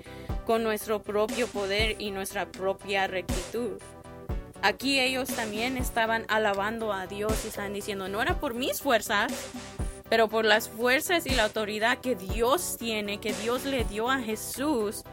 con 0.46 0.62
nuestro 0.62 1.02
propio 1.02 1.46
poder 1.46 1.96
y 1.98 2.10
nuestra 2.10 2.50
propia 2.50 3.06
rectitud? 3.06 3.78
Aquí 4.62 5.00
ellos 5.00 5.28
también 5.28 5.76
estaban 5.76 6.24
alabando 6.28 6.92
a 6.92 7.06
Dios 7.06 7.44
y 7.44 7.48
estaban 7.48 7.72
diciendo, 7.72 8.08
no 8.08 8.20
era 8.20 8.38
por 8.38 8.54
mis 8.54 8.80
fuerzas, 8.80 9.32
pero 10.08 10.28
por 10.28 10.44
las 10.44 10.68
fuerzas 10.68 11.26
y 11.26 11.30
la 11.30 11.44
autoridad 11.44 11.98
que 11.98 12.14
Dios 12.14 12.76
tiene, 12.78 13.20
que 13.20 13.32
Dios 13.32 13.64
le 13.64 13.84
dio 13.84 14.10
a 14.10 14.18
Jesús, 14.18 15.04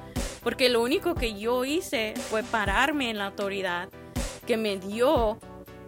porque 0.43 0.69
lo 0.69 0.81
único 0.81 1.15
que 1.15 1.39
yo 1.39 1.65
hice 1.65 2.13
fue 2.29 2.43
pararme 2.43 3.09
en 3.09 3.17
la 3.17 3.27
autoridad 3.27 3.89
que 4.45 4.57
me 4.57 4.77
dio 4.77 5.37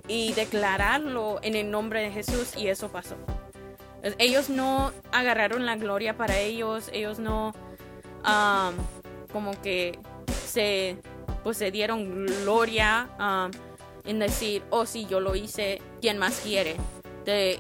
y 0.08 0.34
declararlo 0.34 1.39
en 1.41 1.56
el 1.56 1.69
nombre 1.72 2.02
de 2.02 2.12
Jesús 2.12 2.56
y 2.58 2.67
eso 2.67 2.89
pasó. 2.89 3.15
Ellos 4.17 4.50
no 4.50 4.93
agarraron 5.12 5.65
la 5.65 5.76
gloria 5.76 6.15
para 6.15 6.39
ellos, 6.39 6.89
ellos 6.93 7.19
no 7.19 7.54
como 9.32 9.52
que 9.62 10.00
se, 10.45 10.98
pues, 11.44 11.58
se 11.58 11.72
dieron 11.72 12.26
gloria 12.26 13.10
um, 13.20 13.52
en 14.06 14.20
decir, 14.20 14.63
oh 14.70 14.86
sí, 14.86 15.06
yo 15.10 15.20
lo 15.20 15.36
hice, 15.36 15.82
¿quién 16.02 16.18
más 16.18 16.39
quiere? 16.39 16.76
De, 17.26 17.60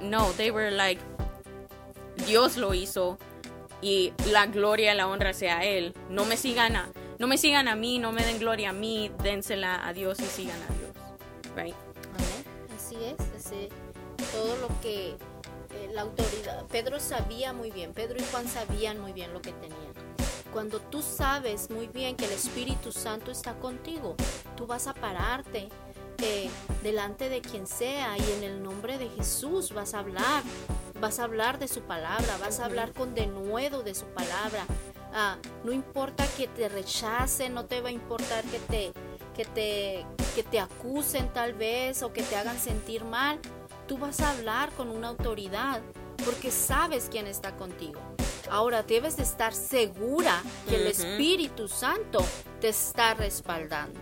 no, 0.00 0.30
they 0.32 0.50
were 0.50 0.70
like, 0.70 1.00
Dios 2.26 2.56
lo 2.56 2.74
hizo 2.74 3.18
y 3.82 4.12
la 4.30 4.46
gloria 4.46 4.94
y 4.94 4.96
la 4.96 5.08
honra 5.08 5.32
sea 5.32 5.58
a 5.58 5.64
Él. 5.64 5.94
No 6.08 6.24
me 6.24 6.36
sigan 6.36 6.76
a, 6.76 6.90
no 7.18 7.26
me 7.26 7.38
sigan 7.38 7.68
a 7.68 7.76
mí, 7.76 7.98
no 7.98 8.12
me 8.12 8.24
den 8.24 8.38
gloria 8.38 8.70
a 8.70 8.72
mí, 8.72 9.10
dénsela 9.22 9.86
a 9.86 9.92
Dios 9.92 10.20
y 10.20 10.24
sigan 10.24 10.58
a 10.62 10.72
Dios. 10.74 10.90
Right? 11.56 11.74
Así 12.76 12.96
es, 13.04 13.46
así, 13.46 13.68
todo 14.32 14.56
lo 14.56 14.68
que 14.80 15.10
eh, 15.10 15.90
la 15.92 16.02
autoridad, 16.02 16.66
Pedro 16.66 16.98
sabía 17.00 17.52
muy 17.52 17.70
bien, 17.70 17.92
Pedro 17.92 18.18
y 18.18 18.24
Juan 18.30 18.48
sabían 18.48 19.00
muy 19.00 19.12
bien 19.12 19.32
lo 19.32 19.40
que 19.40 19.52
tenían. 19.52 19.89
Cuando 20.52 20.80
tú 20.80 21.00
sabes 21.00 21.70
muy 21.70 21.86
bien 21.86 22.16
que 22.16 22.24
el 22.24 22.32
Espíritu 22.32 22.90
Santo 22.90 23.30
está 23.30 23.54
contigo, 23.54 24.16
tú 24.56 24.66
vas 24.66 24.86
a 24.88 24.94
pararte 24.94 25.68
delante 26.82 27.28
de 27.28 27.40
quien 27.40 27.66
sea 27.66 28.16
y 28.18 28.32
en 28.32 28.44
el 28.44 28.62
nombre 28.62 28.98
de 28.98 29.08
Jesús 29.08 29.72
vas 29.72 29.94
a 29.94 30.00
hablar, 30.00 30.42
vas 31.00 31.18
a 31.18 31.24
hablar 31.24 31.58
de 31.58 31.68
su 31.68 31.82
palabra, 31.82 32.36
vas 32.40 32.60
a 32.60 32.66
hablar 32.66 32.92
con 32.92 33.14
denuedo 33.14 33.82
de 33.82 33.94
su 33.94 34.06
palabra. 34.06 34.66
Ah, 35.12 35.38
no 35.64 35.72
importa 35.72 36.26
que 36.36 36.46
te 36.46 36.68
rechacen, 36.68 37.54
no 37.54 37.64
te 37.64 37.80
va 37.80 37.88
a 37.88 37.92
importar 37.92 38.44
que 38.44 38.58
te, 38.58 38.92
que 39.34 39.44
te, 39.44 40.06
que 40.34 40.42
te 40.42 40.60
acusen 40.60 41.32
tal 41.32 41.54
vez 41.54 42.02
o 42.02 42.12
que 42.12 42.22
te 42.22 42.36
hagan 42.36 42.58
sentir 42.58 43.04
mal. 43.04 43.38
Tú 43.86 43.98
vas 43.98 44.20
a 44.20 44.30
hablar 44.30 44.70
con 44.72 44.90
una 44.90 45.08
autoridad 45.08 45.80
porque 46.24 46.50
sabes 46.50 47.08
quién 47.10 47.26
está 47.26 47.56
contigo. 47.56 48.00
Ahora 48.50 48.82
debes 48.82 49.16
de 49.16 49.22
estar 49.22 49.54
segura 49.54 50.42
que 50.68 50.76
el 50.76 50.88
Espíritu 50.88 51.68
Santo 51.68 52.24
te 52.60 52.68
está 52.68 53.14
respaldando. 53.14 54.00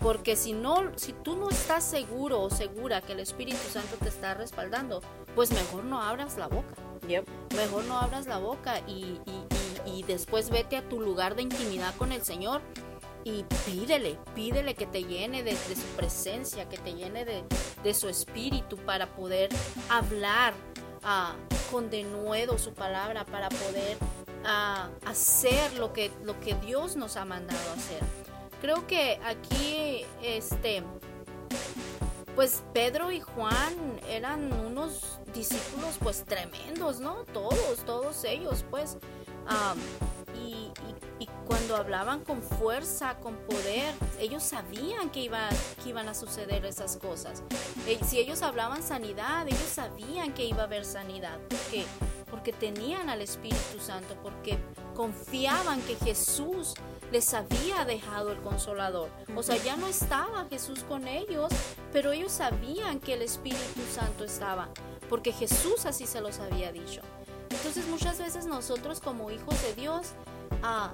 Porque 0.00 0.36
si 0.36 0.52
no, 0.52 0.92
si 0.96 1.12
tú 1.12 1.36
no 1.36 1.50
estás 1.50 1.84
seguro 1.84 2.40
o 2.40 2.50
segura 2.50 3.00
que 3.00 3.12
el 3.12 3.20
Espíritu 3.20 3.68
Santo 3.72 3.96
te 4.00 4.08
está 4.08 4.34
respaldando, 4.34 5.02
pues 5.34 5.52
mejor 5.52 5.84
no 5.84 6.00
abras 6.00 6.36
la 6.38 6.46
boca. 6.46 6.74
Mejor 7.56 7.84
no 7.84 7.98
abras 7.98 8.26
la 8.26 8.38
boca 8.38 8.80
y, 8.86 9.18
después 10.06 10.50
vete 10.50 10.76
a 10.76 10.88
tu 10.88 11.00
lugar 11.00 11.34
de 11.34 11.42
intimidad 11.42 11.94
con 11.96 12.12
el 12.12 12.22
Señor 12.22 12.60
y 13.24 13.44
pídele, 13.66 14.18
pídele 14.34 14.74
que 14.74 14.86
te 14.86 15.04
llene 15.04 15.42
de, 15.42 15.56
su 15.56 15.86
presencia, 15.96 16.68
que 16.68 16.76
te 16.78 16.94
llene 16.94 17.24
de, 17.24 17.44
de, 17.82 17.94
su 17.94 18.08
espíritu 18.08 18.76
para 18.78 19.06
poder 19.14 19.48
hablar 19.88 20.54
con 21.70 21.90
denuedo 21.90 22.58
su 22.58 22.74
palabra 22.74 23.24
para 23.24 23.48
poder 23.48 23.96
hacer 25.04 25.74
lo 25.74 25.92
que, 25.92 26.10
lo 26.24 26.38
que 26.40 26.54
Dios 26.56 26.96
nos 26.96 27.16
ha 27.16 27.24
mandado 27.24 27.72
hacer. 27.72 28.00
Creo 28.60 28.86
que 28.86 29.18
aquí, 29.24 30.04
este, 30.22 30.84
pues 32.34 32.62
Pedro 32.72 33.10
y 33.10 33.20
Juan 33.20 34.00
eran 34.08 34.52
unos 34.52 35.18
discípulos 35.34 35.96
pues 36.00 36.24
tremendos, 36.24 37.00
¿no? 37.00 37.24
Todos, 37.32 37.84
todos 37.84 38.24
ellos, 38.24 38.64
pues. 38.70 38.96
Cuando 41.46 41.76
hablaban 41.76 42.24
con 42.24 42.42
fuerza, 42.42 43.16
con 43.20 43.36
poder, 43.36 43.94
ellos 44.18 44.42
sabían 44.42 45.10
que, 45.10 45.20
iba, 45.20 45.48
que 45.82 45.90
iban 45.90 46.08
a 46.08 46.14
suceder 46.14 46.64
esas 46.64 46.96
cosas. 46.96 47.42
Eh, 47.86 47.98
si 48.04 48.18
ellos 48.18 48.42
hablaban 48.42 48.82
sanidad, 48.82 49.46
ellos 49.46 49.60
sabían 49.60 50.32
que 50.34 50.44
iba 50.44 50.62
a 50.62 50.64
haber 50.64 50.84
sanidad. 50.84 51.38
porque 51.48 51.84
Porque 52.30 52.52
tenían 52.52 53.10
al 53.10 53.20
Espíritu 53.20 53.78
Santo, 53.78 54.16
porque 54.22 54.58
confiaban 54.94 55.80
que 55.82 55.96
Jesús 55.96 56.74
les 57.10 57.34
había 57.34 57.84
dejado 57.84 58.32
el 58.32 58.40
consolador. 58.40 59.10
O 59.36 59.42
sea, 59.42 59.56
ya 59.62 59.76
no 59.76 59.86
estaba 59.86 60.46
Jesús 60.48 60.82
con 60.84 61.06
ellos, 61.06 61.52
pero 61.92 62.12
ellos 62.12 62.32
sabían 62.32 63.00
que 63.00 63.14
el 63.14 63.22
Espíritu 63.22 63.82
Santo 63.92 64.24
estaba, 64.24 64.68
porque 65.10 65.32
Jesús 65.32 65.84
así 65.84 66.06
se 66.06 66.22
los 66.22 66.38
había 66.38 66.72
dicho. 66.72 67.02
Entonces 67.50 67.86
muchas 67.86 68.18
veces 68.18 68.46
nosotros 68.46 69.00
como 69.00 69.30
hijos 69.30 69.60
de 69.62 69.74
Dios 69.74 70.12
ah, 70.62 70.92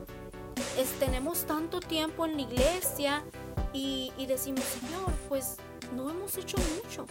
tenemos 0.99 1.45
tanto 1.45 1.81
tiempo 1.81 2.27
en 2.27 2.37
la 2.37 2.43
iglesia 2.43 3.25
y, 3.73 4.13
decimos, 4.27 4.65
Señor, 4.65 5.13
pues 5.29 5.57
no 5.95 6.11
hemos 6.11 6.37
hecho 6.37 6.57
mucho. 6.77 7.07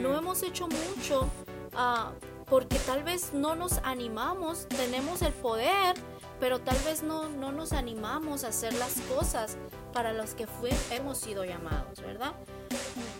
No 0.00 0.10
mm. 0.10 0.16
hemos 0.16 0.42
hecho 0.42 0.66
mucho 0.66 1.28
ah, 1.74 2.12
porque 2.46 2.78
tal 2.80 3.02
vez 3.02 3.32
no 3.32 3.54
nos 3.54 3.78
animamos, 3.78 4.66
tenemos 4.68 5.22
el 5.22 5.32
poder, 5.32 5.94
pero 6.40 6.60
tal 6.60 6.76
vez 6.84 7.02
no, 7.02 7.28
no 7.28 7.52
nos 7.52 7.72
animamos 7.72 8.44
a 8.44 8.48
hacer 8.48 8.74
las 8.74 9.00
cosas 9.02 9.56
para 9.92 10.12
las 10.12 10.34
que 10.34 10.46
fue, 10.46 10.70
hemos 10.90 11.18
sido 11.18 11.44
llamados, 11.44 12.00
¿verdad? 12.00 12.32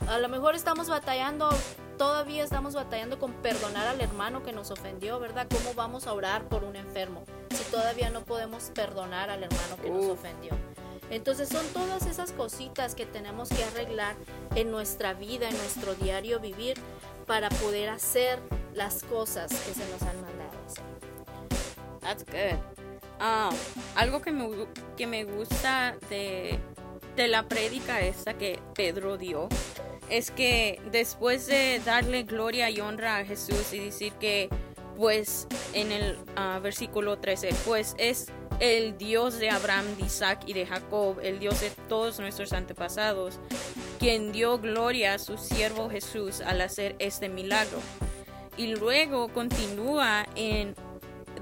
A 0.09 0.19
lo 0.19 0.29
mejor 0.29 0.55
estamos 0.55 0.89
batallando, 0.89 1.49
todavía 2.03 2.43
estamos 2.43 2.75
batallando 2.75 3.21
con 3.21 3.33
perdonar 3.33 3.87
al 3.87 4.01
hermano 4.01 4.43
que 4.43 4.53
nos 4.53 4.73
ofendió, 4.73 5.21
¿verdad? 5.21 5.47
¿Cómo 5.49 5.73
vamos 5.75 6.09
a 6.09 6.13
orar 6.13 6.49
por 6.49 6.65
un 6.65 6.75
enfermo 6.75 7.23
si 7.51 7.63
todavía 7.71 8.11
no 8.11 8.25
podemos 8.25 8.73
perdonar 8.75 9.31
al 9.31 9.45
hermano 9.45 9.77
que 9.81 9.89
nos 9.89 10.07
ofendió? 10.07 10.51
Entonces 11.11 11.49
son 11.49 11.65
todas 11.69 12.07
esas 12.07 12.33
cositas 12.33 12.97
que 12.97 13.07
tenemos 13.07 13.51
que 13.51 13.63
arreglar 13.63 14.17
en 14.57 14.73
nuestra 14.73 15.15
vida, 15.15 15.49
en 15.49 15.57
nuestro 15.57 15.95
diario 15.95 16.41
vivir, 16.41 16.77
para 17.29 17.49
poder 17.51 17.89
hacer 17.89 18.41
las 18.75 19.05
cosas 19.05 19.53
que 19.53 19.73
se 19.73 19.89
nos 19.89 20.03
han 20.03 20.21
mandado 20.23 20.59
hacer. 20.67 20.85
That's 22.01 22.25
good. 22.25 22.59
Um, 23.21 23.57
algo 23.95 24.21
que 24.21 24.33
me, 24.33 24.51
que 24.97 25.07
me 25.07 25.23
gusta 25.23 25.95
de, 26.11 26.59
de 27.15 27.29
la 27.29 27.45
prédica 27.45 28.01
esta 28.01 28.35
que 28.35 28.61
Pedro 28.75 29.17
dio 29.19 29.49
es 30.13 30.31
que 30.31 30.79
después 30.93 31.47
de 31.47 31.81
darle 31.87 32.25
gloria 32.25 32.69
y 32.69 32.81
honra 32.81 33.17
a 33.17 33.25
Jesús 33.25 33.73
y 33.73 33.79
decir 33.79 34.13
que 34.21 34.51
pues 34.99 35.47
en 35.73 35.91
el 35.91 36.19
ah, 36.37 36.61
versículo 36.63 37.19
13 37.19 37.49
pues 37.65 37.95
es 37.97 38.27
el 38.61 38.99
Dios 38.99 39.39
de 39.39 39.49
Abraham, 39.49 39.97
de 39.97 40.05
Isaac 40.05 40.43
y 40.47 40.53
de 40.53 40.67
Jacob, 40.67 41.19
el 41.23 41.39
Dios 41.39 41.63
de 41.63 41.71
todos 41.89 42.21
nuestros 42.21 42.53
antepasados, 42.53 43.41
quien 43.99 44.33
dio 44.33 44.59
gloria 44.59 45.15
a 45.15 45.19
su 45.19 45.39
siervo 45.39 45.89
Jesús 45.89 46.43
al 46.43 46.61
hacer 46.61 46.95
este 46.99 47.31
milagro. 47.31 47.79
y 48.59 48.77
luego 48.77 49.29
continúa 49.29 50.27
en 50.37 50.75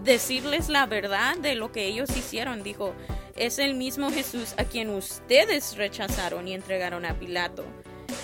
decirles 0.04 0.68
la 0.68 0.86
verdad 0.86 1.36
de 1.38 1.56
lo 1.56 1.72
que 1.72 1.86
ellos 1.86 2.16
hicieron. 2.16 2.62
Dijo, 2.62 2.94
es 3.34 3.58
el 3.58 3.74
mismo 3.74 4.12
Jesús 4.12 4.54
a 4.58 4.64
quien 4.64 4.90
ustedes 4.90 5.76
rechazaron 5.76 6.46
y 6.46 6.54
entregaron 6.54 7.04
a 7.04 7.18
Pilato. 7.18 7.64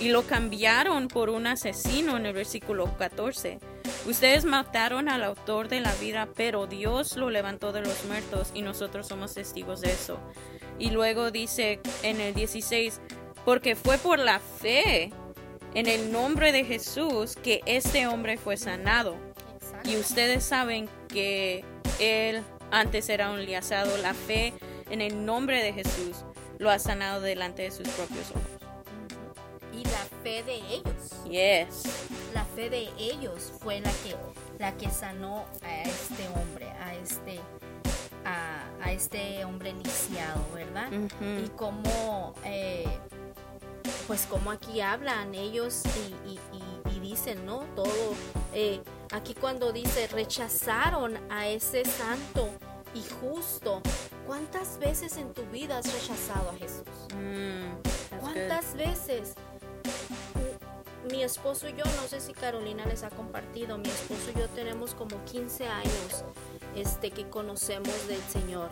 Y 0.00 0.08
lo 0.08 0.26
cambiaron 0.26 1.08
por 1.08 1.30
un 1.30 1.46
asesino 1.46 2.16
en 2.16 2.26
el 2.26 2.32
versículo 2.32 2.96
14. 2.96 3.58
Ustedes 4.06 4.44
mataron 4.44 5.08
al 5.08 5.24
autor 5.24 5.68
de 5.68 5.80
la 5.80 5.94
vida, 5.94 6.28
pero 6.34 6.66
Dios 6.66 7.16
lo 7.16 7.30
levantó 7.30 7.72
de 7.72 7.80
los 7.80 8.04
muertos 8.04 8.50
y 8.54 8.62
nosotros 8.62 9.08
somos 9.08 9.34
testigos 9.34 9.80
de 9.80 9.92
eso. 9.92 10.18
Y 10.78 10.90
luego 10.90 11.30
dice 11.30 11.80
en 12.02 12.20
el 12.20 12.34
16, 12.34 13.00
porque 13.44 13.76
fue 13.76 13.98
por 13.98 14.18
la 14.18 14.40
fe 14.40 15.10
en 15.74 15.86
el 15.86 16.12
nombre 16.12 16.52
de 16.52 16.64
Jesús 16.64 17.36
que 17.36 17.62
este 17.66 18.06
hombre 18.06 18.36
fue 18.36 18.56
sanado. 18.56 19.16
Y 19.84 19.96
ustedes 19.96 20.44
saben 20.44 20.88
que 21.08 21.64
él 22.00 22.42
antes 22.70 23.08
era 23.08 23.30
un 23.30 23.44
liazado. 23.44 23.96
La 23.98 24.14
fe 24.14 24.52
en 24.90 25.00
el 25.00 25.24
nombre 25.24 25.62
de 25.62 25.72
Jesús 25.72 26.24
lo 26.58 26.70
ha 26.70 26.78
sanado 26.78 27.20
delante 27.20 27.62
de 27.62 27.70
sus 27.70 27.88
propios 27.88 28.30
ojos. 28.30 28.55
Y 29.76 29.84
la 29.84 30.06
fe 30.22 30.42
de 30.42 30.54
ellos. 30.54 31.24
Yes. 31.28 31.82
La 32.32 32.44
fe 32.44 32.70
de 32.70 32.88
ellos 32.98 33.52
fue 33.60 33.80
la 33.80 33.90
que, 33.90 34.16
la 34.58 34.76
que 34.76 34.90
sanó 34.90 35.44
a 35.62 35.82
este 35.82 36.28
hombre, 36.34 36.70
a 36.70 36.94
este, 36.94 37.40
a, 38.24 38.92
este 38.92 39.44
hombre 39.44 39.72
lisiado, 39.74 40.44
¿verdad? 40.54 40.90
Y 41.20 41.48
como, 41.50 42.34
eh, 42.44 42.86
pues 44.06 44.26
como 44.26 44.50
aquí 44.50 44.80
hablan 44.80 45.34
ellos 45.34 45.82
y, 46.24 46.38
dicen, 47.00 47.46
¿no? 47.46 47.60
Todo, 47.76 48.14
eh, 48.52 48.80
aquí 49.12 49.34
cuando 49.34 49.72
dice, 49.72 50.08
rechazaron 50.08 51.16
a 51.30 51.46
ese 51.46 51.84
santo 51.84 52.50
y 52.94 53.02
justo. 53.20 53.82
¿Cuántas 54.26 54.78
veces 54.78 55.16
en 55.18 55.32
tu 55.32 55.42
vida 55.46 55.78
has 55.78 55.92
rechazado 55.92 56.50
a 56.50 56.54
Jesús? 56.54 56.88
Mm, 57.14 58.18
¿Cuántas 58.18 58.74
veces? 58.74 59.34
Mi 61.10 61.22
esposo 61.22 61.68
y 61.68 61.72
yo, 61.72 61.84
no 61.84 62.08
sé 62.08 62.20
si 62.20 62.32
Carolina 62.32 62.84
les 62.86 63.04
ha 63.04 63.10
compartido, 63.10 63.78
mi 63.78 63.88
esposo 63.88 64.30
y 64.34 64.38
yo 64.38 64.48
tenemos 64.48 64.94
como 64.94 65.24
15 65.24 65.66
años 65.68 66.24
este, 66.74 67.10
que 67.10 67.28
conocemos 67.28 68.08
del 68.08 68.20
Señor. 68.22 68.70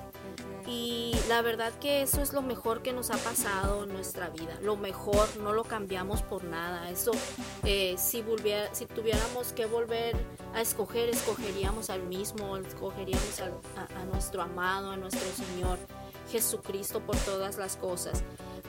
Y 0.67 1.15
la 1.29 1.43
verdad 1.43 1.73
que 1.79 2.03
eso 2.03 2.23
es 2.23 2.33
lo 2.33 2.41
mejor 2.41 2.83
que 2.83 2.93
nos 2.93 3.11
ha 3.11 3.19
pasado 3.19 3.85
en 3.85 3.93
nuestra 3.93 4.31
vida. 4.31 4.59
Lo 4.63 4.77
mejor, 4.77 5.29
no 5.39 5.53
lo 5.53 5.65
cambiamos 5.65 6.23
por 6.23 6.45
nada. 6.45 6.91
Eso, 6.91 7.13
eh, 7.65 7.97
si, 7.99 8.23
volviera, 8.23 8.75
si 8.75 8.87
tuviéramos 8.87 9.53
que 9.53 9.67
volver 9.67 10.17
a 10.55 10.63
escoger, 10.63 11.11
escogeríamos 11.11 11.91
al 11.91 12.03
mismo, 12.05 12.57
escogeríamos 12.57 13.41
a, 13.41 14.05
nuestro 14.07 14.43
amado, 14.43 14.91
a 14.91 14.97
nuestro 14.97 15.29
Señor 15.33 15.79
Jesucristo 16.31 17.01
por 17.01 17.17
todas 17.17 17.59
las 17.59 17.77
cosas. 17.77 18.23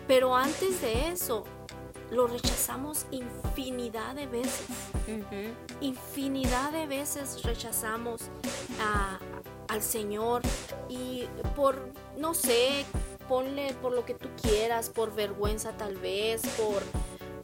Pero 0.08 0.36
antes 0.36 0.82
de 0.82 1.10
eso, 1.10 1.46
lo 2.12 2.28
rechazamos 2.28 3.06
infinidad 3.12 4.16
de 4.16 4.28
veces. 4.28 4.66
Infinidad 5.82 6.72
de 6.72 6.88
veces 6.88 7.44
rechazamos 7.44 8.22
a, 8.80 9.20
al 9.68 9.82
Señor 9.82 10.42
y 10.90 11.26
por, 11.56 11.78
no 12.18 12.34
sé, 12.34 12.86
ponle 13.28 13.74
por 13.82 13.94
lo 13.94 14.06
que 14.06 14.14
tú 14.14 14.30
quieras, 14.42 14.90
por 14.90 15.14
vergüenza 15.14 15.72
tal 15.78 15.96
vez, 15.98 16.42
por, 16.58 16.84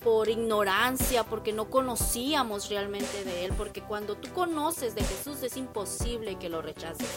por 0.04 0.30
ignorancia, 0.30 1.24
porque 1.24 1.54
no 1.54 1.69
conocíamos 1.69 2.69
realmente 2.69 3.24
de 3.24 3.45
Él, 3.45 3.54
porque 3.58 3.82
cuando 3.82 4.15
tú 4.15 4.30
conoces 4.34 4.95
de 4.95 5.04
Jesús 5.04 5.43
es 5.43 5.58
imposible 5.58 6.38
que 6.38 6.50
lo 6.50 6.62
rechaces. 6.62 7.08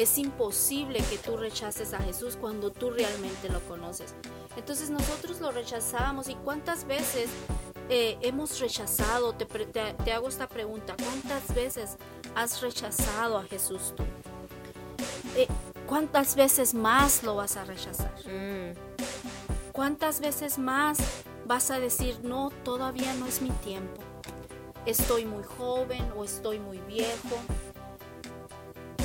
Es 0.00 0.16
imposible 0.16 0.98
que 1.10 1.18
tú 1.18 1.36
rechaces 1.36 1.92
a 1.92 1.98
Jesús 1.98 2.38
cuando 2.40 2.70
tú 2.70 2.88
realmente 2.88 3.50
lo 3.50 3.60
conoces. 3.68 4.14
Entonces 4.56 4.88
nosotros 4.88 5.42
lo 5.42 5.50
rechazábamos 5.50 6.30
y 6.30 6.36
cuántas 6.36 6.86
veces 6.86 7.28
eh, 7.90 8.16
hemos 8.22 8.60
rechazado, 8.60 9.34
te, 9.34 9.44
te, 9.44 10.12
hago 10.14 10.30
esta 10.30 10.48
pregunta, 10.48 10.96
¿cuántas 10.96 11.54
veces 11.54 11.98
has 12.34 12.62
rechazado 12.62 13.36
a 13.36 13.42
Jesús 13.42 13.92
tú? 13.94 14.04
Eh, 15.36 15.46
¿Cuántas 15.86 16.34
veces 16.34 16.72
más 16.72 17.22
lo 17.22 17.36
vas 17.36 17.58
a 17.58 17.64
rechazar? 17.66 18.14
Mm. 18.26 18.72
¿Cuántas 19.70 20.20
veces 20.20 20.56
más 20.56 20.96
vas 21.44 21.70
a 21.70 21.78
decir, 21.78 22.20
no, 22.22 22.48
todavía 22.64 23.12
no 23.16 23.26
es 23.26 23.42
mi 23.42 23.50
tiempo? 23.50 24.00
Estoy 24.86 25.26
muy 25.26 25.42
joven 25.42 26.10
o 26.16 26.24
estoy 26.24 26.58
muy 26.58 26.78
viejo, 26.78 27.36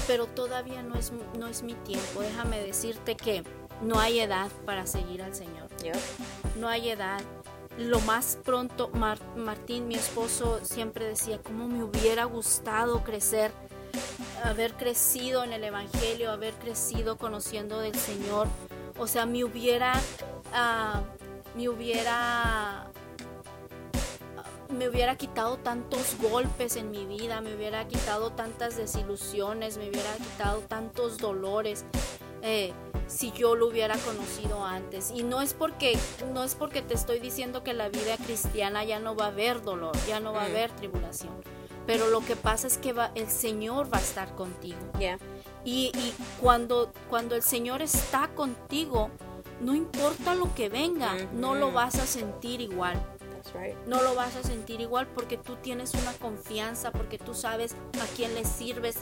pero 0.07 0.27
todavía 0.27 0.83
no 0.83 0.95
es, 0.95 1.11
no 1.37 1.47
es 1.47 1.63
mi 1.63 1.73
tiempo. 1.73 2.21
Déjame 2.21 2.61
decirte 2.61 3.15
que 3.15 3.43
no 3.81 3.99
hay 3.99 4.19
edad 4.19 4.49
para 4.65 4.85
seguir 4.85 5.21
al 5.21 5.35
Señor. 5.35 5.65
No 6.57 6.67
hay 6.67 6.89
edad 6.89 7.21
lo 7.77 7.99
más 8.01 8.37
pronto, 8.43 8.89
Martín, 9.35 9.87
mi 9.87 9.95
esposo, 9.95 10.59
siempre 10.63 11.05
decía, 11.05 11.39
cómo 11.43 11.67
me 11.67 11.83
hubiera 11.83 12.23
gustado 12.23 13.03
crecer, 13.03 13.51
haber 14.43 14.73
crecido 14.75 15.43
en 15.43 15.51
el 15.51 15.63
Evangelio, 15.63 16.31
haber 16.31 16.53
crecido 16.53 17.17
conociendo 17.17 17.79
del 17.79 17.95
Señor. 17.95 18.47
O 18.97 19.07
sea, 19.07 19.25
me 19.25 19.43
hubiera, 19.43 19.93
uh, 20.53 21.57
me 21.57 21.67
hubiera, 21.67 22.74
me 24.75 24.89
hubiera 24.89 25.15
quitado 25.15 25.57
tantos 25.57 26.15
golpes 26.21 26.75
en 26.75 26.91
mi 26.91 27.05
vida, 27.05 27.41
me 27.41 27.55
hubiera 27.55 27.87
quitado 27.87 28.31
tantas 28.31 28.77
desilusiones, 28.77 29.77
me 29.77 29.89
hubiera 29.89 30.13
quitado 30.15 30.59
tantos 30.61 31.17
dolores. 31.17 31.85
Eh, 32.41 32.73
si 33.07 33.31
yo 33.31 33.55
lo 33.55 33.67
hubiera 33.67 33.97
conocido 33.97 34.65
antes. 34.65 35.11
Y 35.11 35.23
no 35.23 35.41
es 35.41 35.53
porque 35.53 35.97
no 36.33 36.43
es 36.43 36.55
porque 36.55 36.81
te 36.81 36.93
estoy 36.93 37.19
diciendo 37.19 37.63
que 37.63 37.73
la 37.73 37.89
vida 37.89 38.17
cristiana 38.17 38.83
ya 38.83 38.99
no 38.99 39.15
va 39.15 39.25
a 39.25 39.29
haber 39.29 39.61
dolor, 39.61 39.95
ya 40.07 40.19
no 40.19 40.33
va 40.33 40.45
a 40.45 40.47
mm. 40.47 40.51
haber 40.51 40.71
tribulación. 40.71 41.33
Pero 41.85 42.09
lo 42.09 42.21
que 42.21 42.35
pasa 42.35 42.67
es 42.67 42.77
que 42.77 42.93
va, 42.93 43.11
el 43.15 43.29
Señor 43.29 43.93
va 43.93 43.99
a 43.99 44.01
estar 44.01 44.33
contigo. 44.35 44.77
Y, 45.63 45.91
cuando, 46.41 46.91
cuando 47.09 47.35
el 47.35 47.43
Señor 47.43 47.81
está 47.81 48.27
contigo, 48.29 49.09
no 49.61 49.75
importa 49.75 50.35
lo 50.35 50.53
que 50.55 50.69
venga, 50.69 51.15
no 51.33 51.55
lo 51.55 51.71
vas 51.71 51.99
a 51.99 52.07
sentir 52.07 52.61
igual. 52.61 52.99
No 53.85 54.01
lo 54.01 54.15
vas 54.15 54.35
a 54.35 54.43
sentir 54.43 54.81
igual 54.81 55.07
porque 55.07 55.37
tú 55.37 55.55
tienes 55.57 55.93
una 55.93 56.13
confianza, 56.13 56.91
porque 56.91 57.17
tú 57.17 57.33
sabes 57.33 57.73
a 57.73 58.15
quién 58.15 58.33
le 58.35 58.45
sirves, 58.45 58.97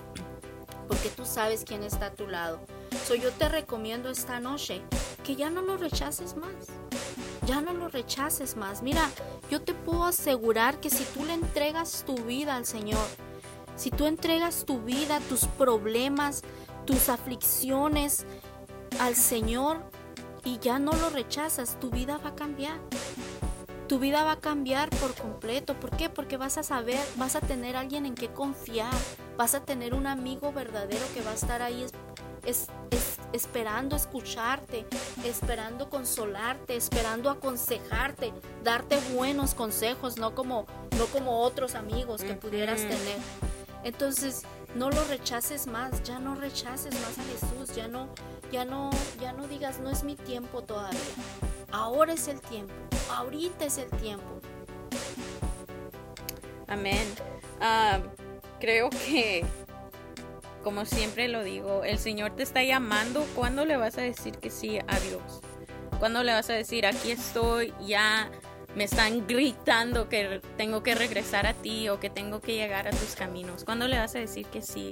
porque 0.88 1.10
tú 1.10 1.26
sabes 1.26 1.64
quién 1.66 1.84
está 1.84 2.08
a 2.08 2.14
tu 2.14 2.28
lado. 2.28 2.60
So, 3.06 3.16
yo 3.16 3.32
te 3.32 3.50
recomiendo 3.50 4.10
esta 4.10 4.40
noche 4.40 4.82
que 5.24 5.36
ya 5.36 5.50
no 5.50 5.62
lo 5.62 5.78
rechaces 5.78 6.36
más. 6.36 6.52
Ya 7.46 7.62
no 7.62 7.74
lo 7.74 7.90
rechaces 7.90 8.56
más. 8.56 8.82
Mira, 8.82 9.10
yo 9.50 9.62
te 9.62 9.74
puedo 9.74 10.06
asegurar 10.06 10.80
que 10.80 10.90
si 10.90 11.04
tú 11.06 11.26
le 11.26 11.34
entregas 11.34 12.04
tu 12.06 12.16
vida 12.16 12.56
al 12.56 12.66
Señor, 12.66 13.06
si 13.76 13.90
tú 13.90 14.06
entregas 14.06 14.66
tu 14.66 14.82
vida, 14.82 15.20
tus 15.30 15.46
problemas, 15.46 16.44
tus 16.86 17.10
aflicciones 17.10 18.26
al 19.00 19.16
Señor 19.16 19.82
y 20.44 20.60
ya 20.60 20.80
no 20.80 20.92
lo 20.94 21.10
rechazas, 21.10 21.80
tu 21.80 21.90
vida 21.90 22.18
va 22.18 22.30
a 22.30 22.36
cambiar. 22.36 22.80
Tu 23.94 24.00
vida 24.00 24.24
va 24.24 24.32
a 24.32 24.40
cambiar 24.40 24.90
por 24.90 25.14
completo. 25.14 25.80
¿Por 25.80 25.96
qué? 25.96 26.10
Porque 26.10 26.36
vas 26.36 26.58
a 26.58 26.64
saber, 26.64 27.00
vas 27.16 27.36
a 27.36 27.42
tener 27.42 27.76
alguien 27.76 28.08
en 28.08 28.16
que 28.16 28.30
confiar, 28.30 28.92
vas 29.38 29.54
a 29.54 29.60
tener 29.60 29.94
un 29.94 30.08
amigo 30.08 30.52
verdadero 30.52 31.06
que 31.14 31.22
va 31.22 31.30
a 31.30 31.36
estar 31.36 31.62
ahí 31.62 31.86
es, 32.44 32.70
esperando 33.34 33.96
escucharte, 33.96 34.88
esperando 35.24 35.92
consolarte, 35.92 36.76
esperando 36.76 37.30
aconsejarte, 37.30 38.34
darte 38.64 38.98
buenos 39.14 39.54
consejos, 39.54 40.18
no 40.18 40.34
como, 40.34 40.66
no 40.98 41.06
como 41.06 41.42
otros 41.42 41.76
amigos 41.76 42.24
que 42.24 42.34
pudieras 42.34 42.82
tener. 42.82 43.20
Entonces, 43.84 44.42
no 44.74 44.90
lo 44.90 45.04
rechaces 45.04 45.68
más, 45.68 46.02
ya 46.02 46.18
no 46.18 46.34
rechaces 46.34 46.96
más 46.96 47.20
a 47.20 47.24
Jesús, 47.26 47.76
ya 47.76 47.88
no, 47.88 48.08
ya 48.52 48.66
no, 48.66 48.90
ya 49.22 49.34
no 49.34 49.48
digas 49.48 49.80
no 49.82 49.92
es 49.92 50.04
mi 50.04 50.16
tiempo 50.16 50.64
todavía. 50.64 51.00
Ahora 51.72 52.14
es 52.14 52.28
el 52.28 52.40
tiempo, 52.42 52.74
ahorita 53.10 53.66
es 53.66 53.78
el 53.78 53.90
tiempo. 53.92 54.40
Amén. 56.68 57.08
Ah, 57.62 58.00
creo 58.60 58.90
que 58.90 59.46
como 60.64 60.86
siempre 60.86 61.28
lo 61.28 61.44
digo, 61.44 61.84
el 61.84 62.00
Señor 62.00 62.36
te 62.36 62.44
está 62.44 62.64
llamando. 62.64 63.26
¿Cuándo 63.36 63.66
le 63.66 63.76
vas 63.76 63.98
a 63.98 64.02
decir 64.02 64.38
que 64.38 64.50
sí 64.50 64.80
a 64.80 65.00
Dios? 65.02 65.42
¿Cuándo 66.00 66.24
le 66.24 66.34
vas 66.34 66.50
a 66.50 66.54
decir, 66.54 66.86
aquí 66.86 67.12
estoy, 67.12 67.74
ya 67.86 68.32
me 68.76 68.86
están 68.86 69.28
gritando 69.28 70.10
que 70.10 70.42
tengo 70.58 70.82
que 70.82 70.96
regresar 70.96 71.46
a 71.46 71.54
ti 71.54 71.90
o 71.90 72.00
que 72.00 72.10
tengo 72.10 72.40
que 72.40 72.56
llegar 72.56 72.88
a 72.88 72.92
tus 72.92 73.16
caminos? 73.16 73.64
¿Cuándo 73.66 73.88
le 73.88 74.00
vas 74.00 74.16
a 74.16 74.20
decir 74.20 74.46
que 74.48 74.62
sí 74.62 74.90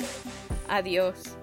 a 0.68 0.82
Dios? 0.82 1.38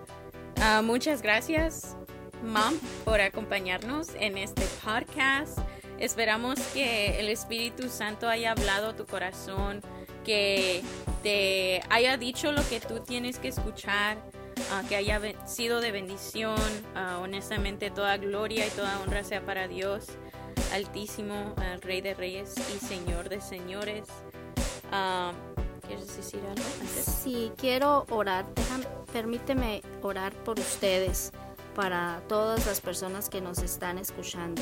Ah, 0.61 0.83
muchas 0.83 1.23
gracias, 1.23 1.97
Mom, 2.43 2.75
por 3.05 3.21
acompañarnos 3.21 4.09
en 4.19 4.39
este 4.39 4.63
podcast. 4.85 5.59
Esperamos 5.99 6.59
que 6.73 7.19
el 7.21 7.29
Espíritu 7.29 7.89
Santo 7.89 8.29
haya 8.29 8.53
hablado 8.53 8.91
a 8.91 8.97
tu 8.97 9.07
corazón 9.07 9.83
que 10.25 10.83
te 11.23 11.81
haya 11.91 12.17
dicho 12.17 12.53
lo 12.53 12.67
que 12.69 12.81
tú 12.81 13.01
tienes 13.01 13.39
que 13.39 13.49
escuchar, 13.49 14.19
ah, 14.71 14.83
que 14.89 14.97
haya 14.97 15.21
sido 15.47 15.81
de 15.81 15.91
bendición. 15.91 16.61
Ah, 16.95 17.19
honestamente, 17.23 17.91
toda 17.91 18.17
gloria 18.19 18.67
y 18.67 18.71
toda 18.71 19.01
honra 19.01 19.25
sea 19.25 19.45
para 19.45 19.69
Dios 19.69 20.07
Altísimo, 20.73 21.55
al 21.57 21.81
Rey 21.81 22.03
de 22.03 22.15
Reyes 22.15 22.55
y 22.75 22.85
Señor 22.85 23.29
de 23.29 23.41
Señores. 23.41 24.05
Ah, 24.93 25.33
¿Quieres 25.87 26.15
decir 26.15 26.41
algo? 26.47 26.63
Sí, 27.23 27.51
quiero 27.57 28.05
orar. 28.11 28.45
permíteme 29.13 29.81
orar 30.03 30.35
por 30.45 30.61
ustedes, 30.61 31.33
para 31.75 32.21
todas 32.29 32.67
las 32.67 32.83
personas 32.83 33.31
que 33.31 33.41
nos 33.41 33.61
están 33.61 33.97
escuchando. 33.97 34.61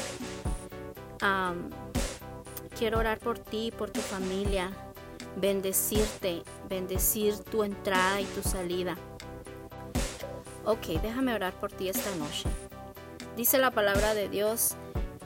Quiero 2.78 2.98
orar 2.98 3.18
por 3.18 3.38
ti, 3.38 3.72
por 3.76 3.90
tu 3.90 4.00
familia, 4.00 4.70
bendecirte, 5.36 6.42
bendecir 6.68 7.38
tu 7.38 7.62
entrada 7.62 8.20
y 8.20 8.24
tu 8.24 8.42
salida. 8.42 8.96
Ok, 10.64 11.00
déjame 11.02 11.34
orar 11.34 11.54
por 11.54 11.70
ti 11.72 11.88
esta 11.88 12.14
noche. 12.16 12.48
Dice 13.36 13.58
la 13.58 13.70
palabra 13.70 14.14
de 14.14 14.28
Dios 14.28 14.76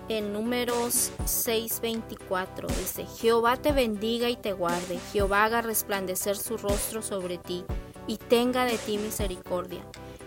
en 0.08 0.32
números 0.32 1.12
6:24. 1.24 2.66
Dice, 2.66 3.06
Jehová 3.06 3.56
te 3.56 3.72
bendiga 3.72 4.28
y 4.28 4.36
te 4.36 4.52
guarde, 4.52 4.98
Jehová 5.12 5.44
haga 5.44 5.62
resplandecer 5.62 6.36
su 6.36 6.56
rostro 6.56 7.02
sobre 7.02 7.38
ti 7.38 7.64
y 8.06 8.16
tenga 8.16 8.64
de 8.64 8.76
ti 8.78 8.98
misericordia. 8.98 9.80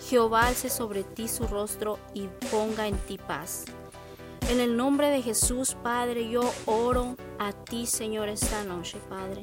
Jehová 0.09 0.47
alce 0.47 0.69
sobre 0.69 1.03
ti 1.03 1.27
su 1.27 1.47
rostro 1.47 1.99
y 2.13 2.27
ponga 2.49 2.87
en 2.87 2.97
ti 2.97 3.17
paz. 3.17 3.65
En 4.49 4.59
el 4.59 4.77
nombre 4.77 5.09
de 5.09 5.21
Jesús, 5.21 5.75
Padre, 5.81 6.29
yo 6.29 6.41
oro 6.65 7.15
a 7.39 7.51
ti, 7.53 7.85
Señor, 7.85 8.29
esta 8.29 8.63
noche, 8.63 8.97
Padre 9.09 9.41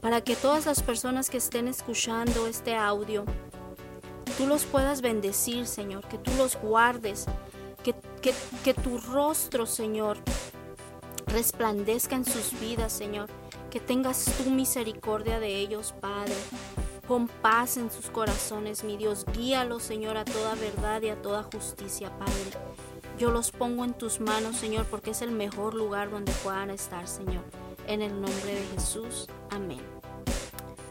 para 0.00 0.20
que 0.20 0.36
todas 0.36 0.66
las 0.66 0.82
personas 0.82 1.30
que 1.30 1.38
estén 1.38 1.68
escuchando 1.68 2.46
este 2.46 2.76
audio, 2.76 3.24
tú 4.36 4.46
los 4.46 4.64
puedas 4.64 5.00
bendecir, 5.00 5.66
Señor, 5.66 6.06
que 6.06 6.18
tú 6.18 6.30
los 6.36 6.56
guardes, 6.56 7.26
que, 7.82 7.94
que, 8.64 8.74
tu 8.74 8.98
rostro, 8.98 9.66
Señor, 9.66 10.18
resplandezca 11.26 12.16
en 12.16 12.24
sus 12.24 12.58
vidas, 12.60 12.92
Señor, 12.92 13.28
que 13.70 13.80
tengas 13.80 14.24
tu 14.24 14.50
misericordia 14.50 15.40
de 15.40 15.56
ellos, 15.56 15.94
Padre. 16.00 16.34
Pon 17.06 17.26
paz 17.26 17.78
en 17.78 17.90
sus 17.90 18.10
corazones, 18.10 18.84
mi 18.84 18.98
Dios. 18.98 19.24
Guíalos, 19.32 19.82
Señor, 19.82 20.18
a 20.18 20.26
toda 20.26 20.54
verdad 20.56 21.00
y 21.00 21.08
a 21.08 21.20
toda 21.20 21.42
justicia, 21.42 22.10
Padre. 22.18 22.77
Yo 23.18 23.32
los 23.32 23.50
pongo 23.50 23.84
en 23.84 23.94
tus 23.94 24.20
manos, 24.20 24.56
Señor, 24.56 24.86
porque 24.86 25.10
es 25.10 25.22
el 25.22 25.32
mejor 25.32 25.74
lugar 25.74 26.08
donde 26.08 26.30
puedan 26.44 26.70
estar, 26.70 27.08
Señor. 27.08 27.42
En 27.88 28.00
el 28.00 28.12
nombre 28.20 28.54
de 28.54 28.64
Jesús. 28.74 29.26
Amén. 29.50 29.80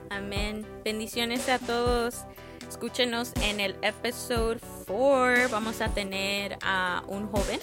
Amén. 0.09 0.65
Bendiciones 0.83 1.47
a 1.47 1.57
todos. 1.57 2.25
Escúchenos 2.67 3.31
en 3.41 3.61
el 3.61 3.77
episodio 3.81 4.59
4. 4.87 5.47
Vamos 5.49 5.79
a 5.79 5.87
tener 5.89 6.57
a 6.61 7.03
un 7.07 7.27
joven 7.31 7.61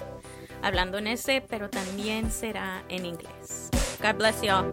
hablando 0.62 0.96
en 0.96 1.08
ese, 1.08 1.42
pero 1.46 1.68
también 1.68 2.30
será 2.30 2.84
en 2.88 3.04
inglés. 3.04 3.68
God 4.00 4.14
bless 4.16 4.40
y'all. 4.40 4.70